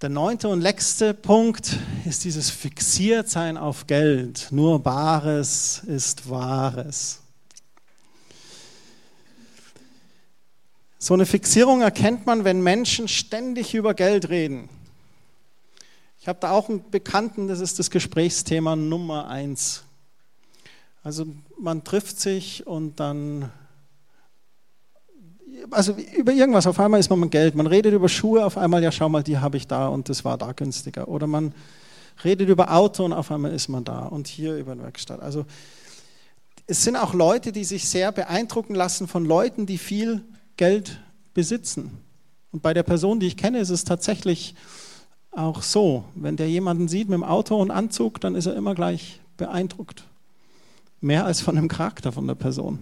Der 0.00 0.08
neunte 0.08 0.48
und 0.48 0.62
letzte 0.62 1.12
Punkt 1.12 1.76
ist 2.06 2.24
dieses 2.24 2.48
Fixiertsein 2.48 3.58
auf 3.58 3.86
Geld. 3.86 4.48
Nur 4.50 4.82
Bares 4.82 5.82
ist 5.86 6.30
Wahres. 6.30 7.20
So 10.98 11.12
eine 11.14 11.26
Fixierung 11.26 11.82
erkennt 11.82 12.24
man, 12.24 12.44
wenn 12.44 12.62
Menschen 12.62 13.08
ständig 13.08 13.74
über 13.74 13.92
Geld 13.92 14.30
reden. 14.30 14.70
Ich 16.20 16.28
habe 16.28 16.38
da 16.38 16.50
auch 16.50 16.68
einen 16.68 16.90
Bekannten, 16.90 17.48
das 17.48 17.60
ist 17.60 17.78
das 17.78 17.90
Gesprächsthema 17.90 18.76
Nummer 18.76 19.28
eins. 19.28 19.84
Also 21.02 21.24
man 21.58 21.82
trifft 21.82 22.20
sich 22.20 22.66
und 22.66 23.00
dann 23.00 23.50
also 25.70 25.94
über 26.16 26.32
irgendwas, 26.32 26.66
auf 26.66 26.78
einmal 26.78 27.00
ist 27.00 27.08
man 27.08 27.20
mit 27.20 27.30
Geld. 27.30 27.54
Man 27.54 27.66
redet 27.66 27.94
über 27.94 28.08
Schuhe, 28.08 28.44
auf 28.44 28.58
einmal, 28.58 28.82
ja, 28.82 28.92
schau 28.92 29.08
mal, 29.08 29.22
die 29.22 29.38
habe 29.38 29.56
ich 29.56 29.66
da 29.66 29.88
und 29.88 30.10
das 30.10 30.22
war 30.22 30.36
da 30.36 30.52
günstiger. 30.52 31.08
Oder 31.08 31.26
man 31.26 31.54
redet 32.22 32.50
über 32.50 32.70
Auto 32.70 33.02
und 33.04 33.14
auf 33.14 33.30
einmal 33.30 33.52
ist 33.52 33.68
man 33.68 33.84
da 33.84 34.00
und 34.00 34.28
hier 34.28 34.56
über 34.56 34.72
eine 34.72 34.82
Werkstatt. 34.82 35.20
Also 35.20 35.46
es 36.66 36.84
sind 36.84 36.96
auch 36.96 37.14
Leute, 37.14 37.50
die 37.50 37.64
sich 37.64 37.88
sehr 37.88 38.12
beeindrucken 38.12 38.74
lassen 38.74 39.08
von 39.08 39.24
Leuten, 39.24 39.64
die 39.64 39.78
viel 39.78 40.22
Geld 40.58 41.00
besitzen. 41.32 41.98
Und 42.52 42.62
bei 42.62 42.74
der 42.74 42.82
Person, 42.82 43.20
die 43.20 43.26
ich 43.26 43.38
kenne, 43.38 43.58
ist 43.58 43.70
es 43.70 43.84
tatsächlich 43.84 44.54
auch 45.32 45.62
so. 45.62 46.04
Wenn 46.14 46.36
der 46.36 46.48
jemanden 46.48 46.88
sieht 46.88 47.08
mit 47.08 47.16
dem 47.16 47.24
Auto 47.24 47.56
und 47.56 47.70
Anzug, 47.70 48.20
dann 48.20 48.34
ist 48.34 48.46
er 48.46 48.56
immer 48.56 48.74
gleich 48.74 49.20
beeindruckt. 49.36 50.04
Mehr 51.00 51.24
als 51.24 51.40
von 51.40 51.56
dem 51.56 51.68
Charakter 51.68 52.12
von 52.12 52.26
der 52.26 52.34
Person. 52.34 52.78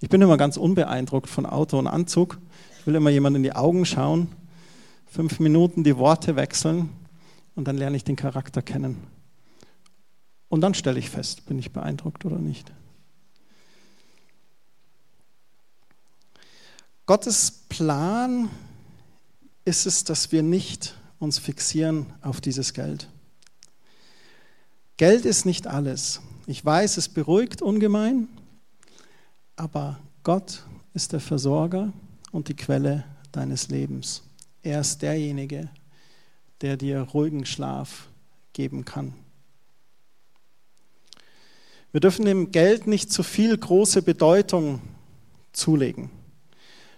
Ich 0.00 0.08
bin 0.08 0.20
immer 0.20 0.36
ganz 0.36 0.56
unbeeindruckt 0.56 1.30
von 1.30 1.46
Auto 1.46 1.78
und 1.78 1.86
Anzug. 1.86 2.38
Ich 2.80 2.86
will 2.86 2.94
immer 2.94 3.10
jemand 3.10 3.36
in 3.36 3.42
die 3.42 3.54
Augen 3.54 3.86
schauen, 3.86 4.28
fünf 5.06 5.40
Minuten 5.40 5.84
die 5.84 5.96
Worte 5.96 6.36
wechseln 6.36 6.90
und 7.54 7.66
dann 7.66 7.78
lerne 7.78 7.96
ich 7.96 8.04
den 8.04 8.16
Charakter 8.16 8.60
kennen. 8.60 8.98
Und 10.48 10.60
dann 10.60 10.74
stelle 10.74 10.98
ich 10.98 11.08
fest, 11.08 11.46
bin 11.46 11.58
ich 11.58 11.72
beeindruckt 11.72 12.24
oder 12.24 12.38
nicht. 12.38 12.70
Gottes 17.06 17.50
Plan 17.68 18.50
ist 19.64 19.86
es, 19.86 20.04
dass 20.04 20.32
wir 20.32 20.42
nicht 20.42 20.94
uns 21.24 21.38
fixieren 21.38 22.12
auf 22.20 22.40
dieses 22.40 22.74
Geld. 22.74 23.08
Geld 24.96 25.24
ist 25.24 25.46
nicht 25.46 25.66
alles. 25.66 26.20
Ich 26.46 26.64
weiß, 26.64 26.98
es 26.98 27.08
beruhigt 27.08 27.62
ungemein, 27.62 28.28
aber 29.56 29.98
Gott 30.22 30.64
ist 30.92 31.12
der 31.12 31.20
Versorger 31.20 31.92
und 32.30 32.48
die 32.48 32.54
Quelle 32.54 33.04
deines 33.32 33.68
Lebens. 33.68 34.22
Er 34.62 34.80
ist 34.80 35.02
derjenige, 35.02 35.68
der 36.60 36.76
dir 36.76 37.00
ruhigen 37.00 37.44
Schlaf 37.44 38.08
geben 38.52 38.84
kann. 38.84 39.14
Wir 41.90 42.00
dürfen 42.00 42.24
dem 42.24 42.52
Geld 42.52 42.86
nicht 42.86 43.10
zu 43.10 43.22
viel 43.22 43.56
große 43.56 44.02
Bedeutung 44.02 44.80
zulegen. 45.52 46.10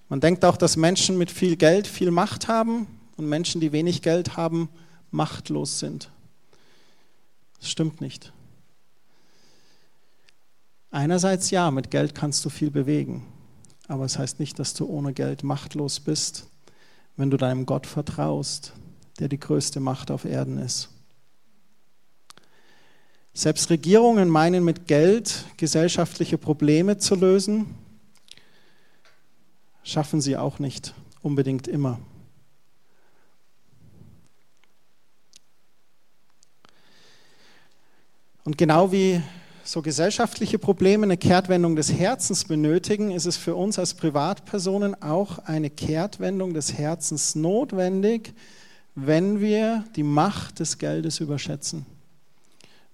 Man 0.08 0.20
denkt 0.20 0.44
auch, 0.44 0.56
dass 0.56 0.76
Menschen 0.76 1.16
mit 1.16 1.30
viel 1.30 1.56
Geld 1.56 1.86
viel 1.86 2.10
Macht 2.10 2.48
haben 2.48 2.86
und 3.16 3.28
Menschen, 3.28 3.60
die 3.60 3.72
wenig 3.72 4.02
Geld 4.02 4.36
haben, 4.36 4.68
machtlos 5.10 5.78
sind. 5.78 6.10
Das 7.58 7.70
stimmt 7.70 8.00
nicht. 8.00 8.32
Einerseits 10.90 11.50
ja, 11.50 11.70
mit 11.70 11.90
Geld 11.90 12.14
kannst 12.14 12.44
du 12.44 12.50
viel 12.50 12.70
bewegen, 12.70 13.26
aber 13.88 14.04
es 14.04 14.18
heißt 14.18 14.40
nicht, 14.40 14.58
dass 14.58 14.74
du 14.74 14.86
ohne 14.86 15.12
Geld 15.12 15.42
machtlos 15.42 16.00
bist, 16.00 16.46
wenn 17.16 17.30
du 17.30 17.36
deinem 17.36 17.66
Gott 17.66 17.86
vertraust, 17.86 18.72
der 19.18 19.28
die 19.28 19.40
größte 19.40 19.80
Macht 19.80 20.10
auf 20.10 20.24
Erden 20.24 20.58
ist. 20.58 20.90
Selbst 23.34 23.68
Regierungen 23.68 24.30
meinen 24.30 24.64
mit 24.64 24.86
Geld 24.86 25.44
gesellschaftliche 25.58 26.38
Probleme 26.38 26.96
zu 26.96 27.14
lösen, 27.14 27.74
schaffen 29.82 30.22
sie 30.22 30.36
auch 30.38 30.58
nicht 30.58 30.94
unbedingt 31.20 31.68
immer. 31.68 31.98
Und 38.46 38.56
genau 38.56 38.92
wie 38.92 39.20
so 39.64 39.82
gesellschaftliche 39.82 40.60
Probleme 40.60 41.02
eine 41.02 41.16
Kehrtwendung 41.16 41.74
des 41.74 41.92
Herzens 41.92 42.44
benötigen, 42.44 43.10
ist 43.10 43.26
es 43.26 43.36
für 43.36 43.56
uns 43.56 43.76
als 43.76 43.94
Privatpersonen 43.94 45.02
auch 45.02 45.40
eine 45.40 45.68
Kehrtwendung 45.68 46.54
des 46.54 46.78
Herzens 46.78 47.34
notwendig, 47.34 48.34
wenn 48.94 49.40
wir 49.40 49.84
die 49.96 50.04
Macht 50.04 50.60
des 50.60 50.78
Geldes 50.78 51.18
überschätzen. 51.18 51.86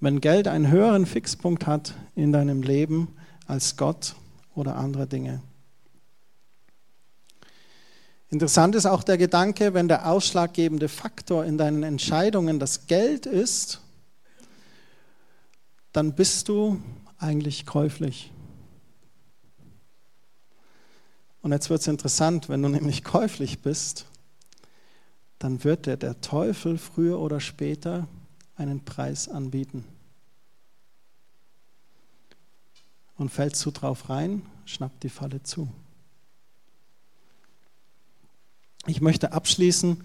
Wenn 0.00 0.22
Geld 0.22 0.48
einen 0.48 0.70
höheren 0.70 1.04
Fixpunkt 1.04 1.66
hat 1.66 1.92
in 2.16 2.32
deinem 2.32 2.62
Leben 2.62 3.14
als 3.46 3.76
Gott 3.76 4.14
oder 4.54 4.76
andere 4.76 5.06
Dinge. 5.06 5.42
Interessant 8.30 8.74
ist 8.74 8.86
auch 8.86 9.02
der 9.04 9.18
Gedanke, 9.18 9.74
wenn 9.74 9.88
der 9.88 10.06
ausschlaggebende 10.10 10.88
Faktor 10.88 11.44
in 11.44 11.58
deinen 11.58 11.82
Entscheidungen 11.82 12.58
das 12.58 12.86
Geld 12.86 13.26
ist, 13.26 13.81
dann 15.92 16.14
bist 16.14 16.48
du 16.48 16.82
eigentlich 17.18 17.66
käuflich. 17.66 18.32
Und 21.42 21.52
jetzt 21.52 21.70
wird 21.70 21.80
es 21.80 21.88
interessant, 21.88 22.48
wenn 22.48 22.62
du 22.62 22.68
nämlich 22.68 23.04
käuflich 23.04 23.60
bist, 23.60 24.06
dann 25.38 25.64
wird 25.64 25.86
dir 25.86 25.96
der 25.96 26.20
Teufel 26.20 26.78
früher 26.78 27.18
oder 27.18 27.40
später 27.40 28.06
einen 28.56 28.84
Preis 28.84 29.28
anbieten. 29.28 29.84
Und 33.16 33.30
fällst 33.30 33.64
du 33.66 33.70
drauf 33.70 34.08
rein, 34.08 34.42
schnappt 34.64 35.02
die 35.02 35.08
Falle 35.08 35.42
zu. 35.42 35.68
Ich 38.86 39.00
möchte 39.00 39.32
abschließen 39.32 40.02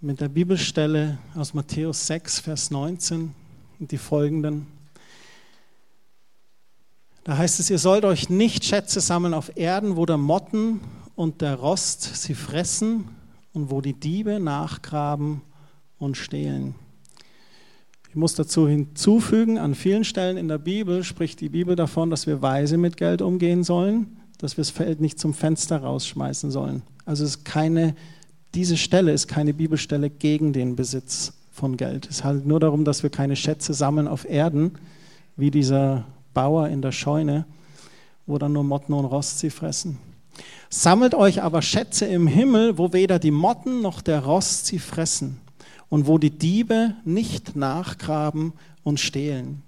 mit 0.00 0.20
der 0.20 0.28
Bibelstelle 0.28 1.18
aus 1.34 1.54
Matthäus 1.54 2.06
6, 2.06 2.40
Vers 2.40 2.70
19 2.70 3.22
und 3.22 3.39
die 3.88 3.98
folgenden. 3.98 4.66
Da 7.24 7.36
heißt 7.36 7.60
es, 7.60 7.70
ihr 7.70 7.78
sollt 7.78 8.04
euch 8.04 8.28
nicht 8.28 8.64
Schätze 8.64 9.00
sammeln 9.00 9.34
auf 9.34 9.56
Erden, 9.56 9.96
wo 9.96 10.06
der 10.06 10.16
Motten 10.16 10.80
und 11.14 11.42
der 11.42 11.54
Rost 11.56 12.02
sie 12.02 12.34
fressen 12.34 13.08
und 13.52 13.70
wo 13.70 13.80
die 13.80 13.92
Diebe 13.92 14.40
nachgraben 14.40 15.42
und 15.98 16.16
stehlen. 16.16 16.74
Ich 18.08 18.16
muss 18.16 18.34
dazu 18.34 18.66
hinzufügen, 18.66 19.58
an 19.58 19.74
vielen 19.74 20.02
Stellen 20.04 20.36
in 20.36 20.48
der 20.48 20.58
Bibel 20.58 21.04
spricht 21.04 21.40
die 21.40 21.48
Bibel 21.48 21.76
davon, 21.76 22.10
dass 22.10 22.26
wir 22.26 22.42
weise 22.42 22.76
mit 22.76 22.96
Geld 22.96 23.22
umgehen 23.22 23.62
sollen, 23.62 24.16
dass 24.38 24.56
wir 24.56 24.62
das 24.62 24.70
Feld 24.70 25.00
nicht 25.00 25.18
zum 25.18 25.34
Fenster 25.34 25.82
rausschmeißen 25.82 26.50
sollen. 26.50 26.82
Also 27.04 27.24
ist 27.24 27.44
keine, 27.44 27.94
diese 28.54 28.76
Stelle 28.76 29.12
ist 29.12 29.28
keine 29.28 29.54
Bibelstelle 29.54 30.10
gegen 30.10 30.52
den 30.52 30.74
Besitz 30.74 31.34
von 31.60 31.76
Geld. 31.76 32.08
Es 32.08 32.24
handelt 32.24 32.46
nur 32.46 32.58
darum, 32.58 32.86
dass 32.86 33.02
wir 33.02 33.10
keine 33.10 33.36
Schätze 33.36 33.74
sammeln 33.74 34.08
auf 34.08 34.28
Erden, 34.28 34.72
wie 35.36 35.50
dieser 35.50 36.06
Bauer 36.32 36.68
in 36.68 36.80
der 36.80 36.90
Scheune, 36.90 37.44
wo 38.26 38.38
dann 38.38 38.54
nur 38.54 38.64
Motten 38.64 38.94
und 38.94 39.04
Rost 39.04 39.38
sie 39.40 39.50
fressen. 39.50 39.98
Sammelt 40.70 41.14
euch 41.14 41.42
aber 41.42 41.60
Schätze 41.60 42.06
im 42.06 42.26
Himmel, 42.26 42.78
wo 42.78 42.94
weder 42.94 43.18
die 43.18 43.30
Motten 43.30 43.82
noch 43.82 44.00
der 44.00 44.24
Rost 44.24 44.66
sie 44.66 44.78
fressen 44.78 45.38
und 45.90 46.06
wo 46.06 46.16
die 46.16 46.30
Diebe 46.30 46.94
nicht 47.04 47.56
nachgraben 47.56 48.54
und 48.82 48.98
stehlen. 48.98 49.62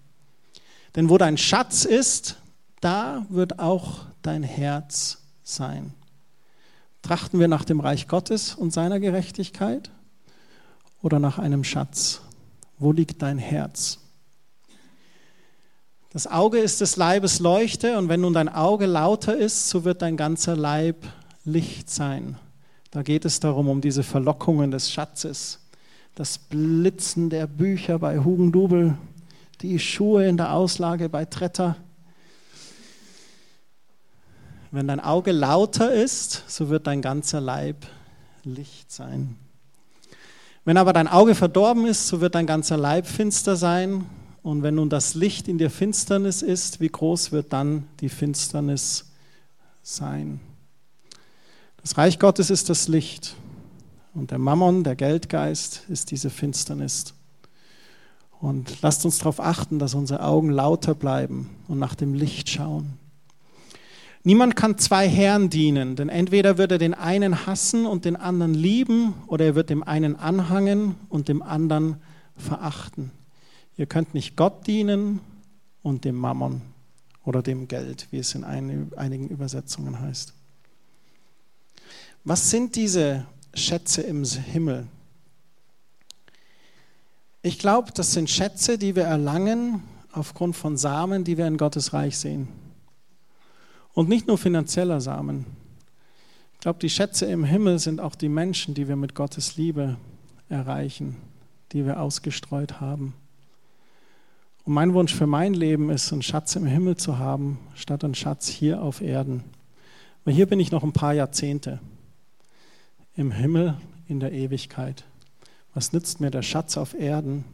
Denn 0.96 1.10
wo 1.10 1.18
dein 1.18 1.36
Schatz 1.36 1.84
ist, 1.84 2.36
da 2.80 3.26
wird 3.28 3.58
auch 3.58 4.06
dein 4.22 4.42
Herz 4.42 5.18
sein. 5.42 5.92
Trachten 7.02 7.38
wir 7.38 7.48
nach 7.48 7.64
dem 7.64 7.80
Reich 7.80 8.08
Gottes 8.08 8.54
und 8.54 8.72
seiner 8.72 8.98
Gerechtigkeit 8.98 9.90
oder 11.02 11.18
nach 11.18 11.38
einem 11.38 11.64
Schatz? 11.64 12.22
Wo 12.78 12.92
liegt 12.92 13.22
dein 13.22 13.38
Herz? 13.38 13.98
Das 16.10 16.26
Auge 16.26 16.58
ist 16.58 16.80
des 16.80 16.96
Leibes 16.96 17.40
Leuchte 17.40 17.98
und 17.98 18.08
wenn 18.08 18.20
nun 18.20 18.34
dein 18.34 18.48
Auge 18.48 18.86
lauter 18.86 19.36
ist, 19.36 19.68
so 19.68 19.84
wird 19.84 20.02
dein 20.02 20.16
ganzer 20.16 20.56
Leib 20.56 21.06
Licht 21.44 21.90
sein. 21.90 22.36
Da 22.90 23.02
geht 23.02 23.24
es 23.24 23.40
darum, 23.40 23.68
um 23.68 23.80
diese 23.80 24.02
Verlockungen 24.02 24.70
des 24.70 24.92
Schatzes, 24.92 25.60
das 26.14 26.36
Blitzen 26.36 27.30
der 27.30 27.46
Bücher 27.46 27.98
bei 27.98 28.18
Hugendubel, 28.18 28.98
die 29.62 29.78
Schuhe 29.78 30.28
in 30.28 30.36
der 30.36 30.52
Auslage 30.52 31.08
bei 31.08 31.24
Tretter. 31.24 31.76
Wenn 34.70 34.88
dein 34.88 35.00
Auge 35.00 35.32
lauter 35.32 35.92
ist, 35.92 36.44
so 36.46 36.68
wird 36.68 36.86
dein 36.86 37.00
ganzer 37.00 37.40
Leib 37.40 37.86
Licht 38.44 38.92
sein. 38.92 39.36
Wenn 40.64 40.76
aber 40.76 40.92
dein 40.92 41.08
Auge 41.08 41.34
verdorben 41.34 41.86
ist, 41.86 42.06
so 42.06 42.20
wird 42.20 42.34
dein 42.34 42.46
ganzer 42.46 42.76
Leib 42.76 43.06
finster 43.06 43.56
sein. 43.56 44.06
Und 44.42 44.62
wenn 44.62 44.76
nun 44.76 44.90
das 44.90 45.14
Licht 45.14 45.48
in 45.48 45.58
dir 45.58 45.70
Finsternis 45.70 46.42
ist, 46.42 46.80
wie 46.80 46.88
groß 46.88 47.32
wird 47.32 47.52
dann 47.52 47.86
die 48.00 48.08
Finsternis 48.08 49.10
sein? 49.82 50.40
Das 51.80 51.98
Reich 51.98 52.18
Gottes 52.18 52.50
ist 52.50 52.70
das 52.70 52.86
Licht. 52.86 53.34
Und 54.14 54.30
der 54.30 54.38
Mammon, 54.38 54.84
der 54.84 54.94
Geldgeist, 54.94 55.84
ist 55.88 56.10
diese 56.10 56.30
Finsternis. 56.30 57.14
Und 58.40 58.82
lasst 58.82 59.04
uns 59.04 59.18
darauf 59.18 59.40
achten, 59.40 59.78
dass 59.78 59.94
unsere 59.94 60.22
Augen 60.22 60.50
lauter 60.50 60.94
bleiben 60.94 61.50
und 61.68 61.78
nach 61.78 61.94
dem 61.94 62.14
Licht 62.14 62.50
schauen. 62.50 62.98
Niemand 64.24 64.54
kann 64.54 64.78
zwei 64.78 65.08
Herren 65.08 65.50
dienen, 65.50 65.96
denn 65.96 66.08
entweder 66.08 66.56
wird 66.56 66.70
er 66.70 66.78
den 66.78 66.94
einen 66.94 67.46
hassen 67.46 67.86
und 67.86 68.04
den 68.04 68.14
anderen 68.14 68.54
lieben, 68.54 69.14
oder 69.26 69.46
er 69.46 69.54
wird 69.56 69.68
dem 69.68 69.82
einen 69.82 70.14
anhangen 70.14 70.94
und 71.08 71.28
dem 71.28 71.42
anderen 71.42 71.96
verachten. 72.36 73.10
Ihr 73.76 73.86
könnt 73.86 74.14
nicht 74.14 74.36
Gott 74.36 74.66
dienen 74.66 75.20
und 75.82 76.04
dem 76.04 76.14
Mammon 76.14 76.62
oder 77.24 77.42
dem 77.42 77.66
Geld, 77.66 78.06
wie 78.10 78.18
es 78.18 78.34
in 78.34 78.44
einigen 78.44 79.28
Übersetzungen 79.28 79.98
heißt. 79.98 80.34
Was 82.24 82.50
sind 82.50 82.76
diese 82.76 83.26
Schätze 83.54 84.02
im 84.02 84.24
Himmel? 84.24 84.86
Ich 87.42 87.58
glaube, 87.58 87.90
das 87.92 88.12
sind 88.12 88.30
Schätze, 88.30 88.78
die 88.78 88.94
wir 88.94 89.02
erlangen 89.02 89.82
aufgrund 90.12 90.54
von 90.54 90.76
Samen, 90.76 91.24
die 91.24 91.36
wir 91.38 91.48
in 91.48 91.56
Gottes 91.56 91.92
Reich 91.92 92.16
sehen. 92.16 92.46
Und 93.94 94.08
nicht 94.08 94.26
nur 94.26 94.38
finanzieller 94.38 95.00
Samen. 95.00 95.46
Ich 96.54 96.60
glaube, 96.60 96.78
die 96.78 96.90
Schätze 96.90 97.26
im 97.26 97.44
Himmel 97.44 97.78
sind 97.78 98.00
auch 98.00 98.14
die 98.14 98.28
Menschen, 98.28 98.74
die 98.74 98.88
wir 98.88 98.96
mit 98.96 99.14
Gottes 99.14 99.56
Liebe 99.56 99.96
erreichen, 100.48 101.16
die 101.72 101.84
wir 101.84 102.00
ausgestreut 102.00 102.80
haben. 102.80 103.14
Und 104.64 104.74
mein 104.74 104.94
Wunsch 104.94 105.14
für 105.14 105.26
mein 105.26 105.54
Leben 105.54 105.90
ist, 105.90 106.12
einen 106.12 106.22
Schatz 106.22 106.54
im 106.54 106.66
Himmel 106.66 106.96
zu 106.96 107.18
haben, 107.18 107.58
statt 107.74 108.04
einen 108.04 108.14
Schatz 108.14 108.48
hier 108.48 108.80
auf 108.82 109.00
Erden. 109.00 109.42
Weil 110.24 110.34
hier 110.34 110.46
bin 110.46 110.60
ich 110.60 110.70
noch 110.70 110.84
ein 110.84 110.92
paar 110.92 111.14
Jahrzehnte. 111.14 111.80
Im 113.16 113.32
Himmel, 113.32 113.76
in 114.06 114.20
der 114.20 114.32
Ewigkeit. 114.32 115.04
Was 115.74 115.92
nützt 115.92 116.20
mir 116.20 116.30
der 116.30 116.42
Schatz 116.42 116.76
auf 116.76 116.94
Erden, 116.94 117.44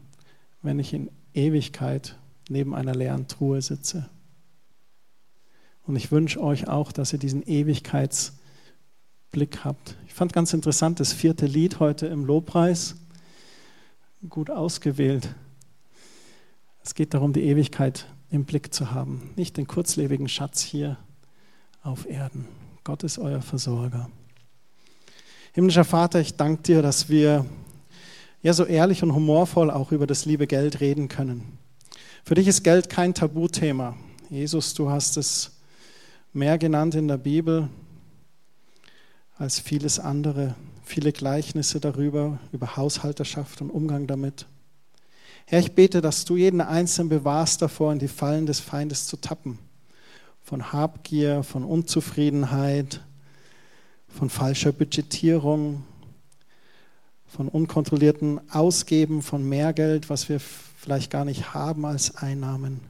wenn 0.62 0.78
ich 0.78 0.92
in 0.92 1.10
Ewigkeit 1.32 2.16
neben 2.48 2.74
einer 2.74 2.94
leeren 2.94 3.26
Truhe 3.26 3.62
sitze? 3.62 4.08
Und 5.88 5.96
ich 5.96 6.12
wünsche 6.12 6.40
euch 6.42 6.68
auch, 6.68 6.92
dass 6.92 7.14
ihr 7.14 7.18
diesen 7.18 7.42
Ewigkeitsblick 7.42 9.64
habt. 9.64 9.96
Ich 10.06 10.12
fand 10.12 10.34
ganz 10.34 10.52
interessant 10.52 11.00
das 11.00 11.14
vierte 11.14 11.46
Lied 11.46 11.80
heute 11.80 12.08
im 12.08 12.26
Lobpreis. 12.26 12.96
Gut 14.28 14.50
ausgewählt. 14.50 15.34
Es 16.84 16.94
geht 16.94 17.14
darum, 17.14 17.32
die 17.32 17.44
Ewigkeit 17.44 18.04
im 18.30 18.44
Blick 18.44 18.74
zu 18.74 18.90
haben, 18.90 19.30
nicht 19.36 19.56
den 19.56 19.66
kurzlebigen 19.66 20.28
Schatz 20.28 20.60
hier 20.60 20.98
auf 21.82 22.06
Erden. 22.06 22.44
Gott 22.84 23.02
ist 23.02 23.18
euer 23.18 23.40
Versorger. 23.40 24.10
Himmlischer 25.54 25.84
Vater, 25.84 26.20
ich 26.20 26.34
danke 26.34 26.64
dir, 26.64 26.82
dass 26.82 27.08
wir 27.08 27.46
ja 28.42 28.52
so 28.52 28.66
ehrlich 28.66 29.02
und 29.02 29.14
humorvoll 29.14 29.70
auch 29.70 29.90
über 29.90 30.06
das 30.06 30.26
liebe 30.26 30.46
Geld 30.46 30.80
reden 30.80 31.08
können. 31.08 31.56
Für 32.24 32.34
dich 32.34 32.46
ist 32.46 32.62
Geld 32.62 32.90
kein 32.90 33.14
Tabuthema. 33.14 33.96
Jesus, 34.28 34.74
du 34.74 34.90
hast 34.90 35.16
es 35.16 35.57
mehr 36.32 36.58
genannt 36.58 36.94
in 36.94 37.08
der 37.08 37.18
Bibel 37.18 37.68
als 39.36 39.60
vieles 39.60 39.98
andere. 39.98 40.54
Viele 40.84 41.12
Gleichnisse 41.12 41.80
darüber, 41.80 42.38
über 42.52 42.76
Haushalterschaft 42.76 43.60
und 43.60 43.70
Umgang 43.70 44.06
damit. 44.06 44.46
Herr, 45.46 45.60
ich 45.60 45.72
bete, 45.72 46.00
dass 46.00 46.24
du 46.24 46.36
jeden 46.36 46.60
Einzelnen 46.60 47.08
bewahrst 47.08 47.62
davor, 47.62 47.92
in 47.92 47.98
die 47.98 48.08
Fallen 48.08 48.46
des 48.46 48.60
Feindes 48.60 49.06
zu 49.06 49.16
tappen. 49.16 49.58
Von 50.42 50.72
Habgier, 50.72 51.42
von 51.42 51.64
Unzufriedenheit, 51.64 53.02
von 54.08 54.30
falscher 54.30 54.72
Budgetierung, 54.72 55.84
von 57.26 57.48
unkontrollierten 57.48 58.40
Ausgeben 58.50 59.22
von 59.22 59.46
mehr 59.46 59.72
Geld, 59.72 60.08
was 60.08 60.28
wir 60.28 60.40
vielleicht 60.40 61.10
gar 61.10 61.24
nicht 61.24 61.52
haben 61.54 61.84
als 61.84 62.16
Einnahmen. 62.16 62.80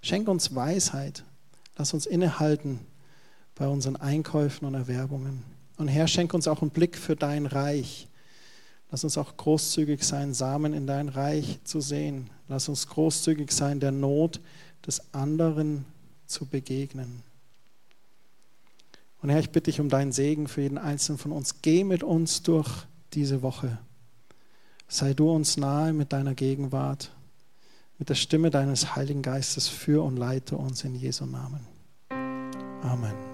Schenk 0.00 0.28
uns 0.28 0.54
Weisheit. 0.54 1.24
Lass 1.76 1.94
uns 1.94 2.06
innehalten 2.06 2.80
bei 3.54 3.66
unseren 3.68 3.96
Einkäufen 3.96 4.66
und 4.66 4.74
Erwerbungen. 4.74 5.42
Und 5.76 5.88
Herr, 5.88 6.06
schenk 6.06 6.34
uns 6.34 6.46
auch 6.46 6.62
einen 6.62 6.70
Blick 6.70 6.96
für 6.96 7.16
dein 7.16 7.46
Reich. 7.46 8.08
Lass 8.90 9.02
uns 9.02 9.18
auch 9.18 9.36
großzügig 9.36 10.04
sein, 10.04 10.34
Samen 10.34 10.72
in 10.72 10.86
dein 10.86 11.08
Reich 11.08 11.58
zu 11.64 11.80
sehen. 11.80 12.30
Lass 12.48 12.68
uns 12.68 12.86
großzügig 12.88 13.50
sein, 13.50 13.80
der 13.80 13.90
Not 13.90 14.40
des 14.86 15.02
anderen 15.12 15.84
zu 16.26 16.46
begegnen. 16.46 17.22
Und 19.20 19.30
Herr, 19.30 19.40
ich 19.40 19.50
bitte 19.50 19.70
dich 19.70 19.80
um 19.80 19.88
deinen 19.88 20.12
Segen 20.12 20.48
für 20.48 20.60
jeden 20.60 20.78
Einzelnen 20.78 21.18
von 21.18 21.32
uns. 21.32 21.62
Geh 21.62 21.82
mit 21.82 22.02
uns 22.02 22.42
durch 22.42 22.70
diese 23.14 23.42
Woche. 23.42 23.78
Sei 24.86 25.14
du 25.14 25.30
uns 25.30 25.56
nahe 25.56 25.92
mit 25.92 26.12
deiner 26.12 26.34
Gegenwart, 26.34 27.10
mit 27.98 28.08
der 28.08 28.14
Stimme 28.14 28.50
deines 28.50 28.96
Heiligen 28.96 29.22
Geistes 29.22 29.68
für 29.68 30.02
und 30.04 30.16
leite 30.16 30.56
uns 30.56 30.84
in 30.84 30.94
Jesu 30.94 31.26
Namen. 31.26 31.66
Amen. 32.82 33.33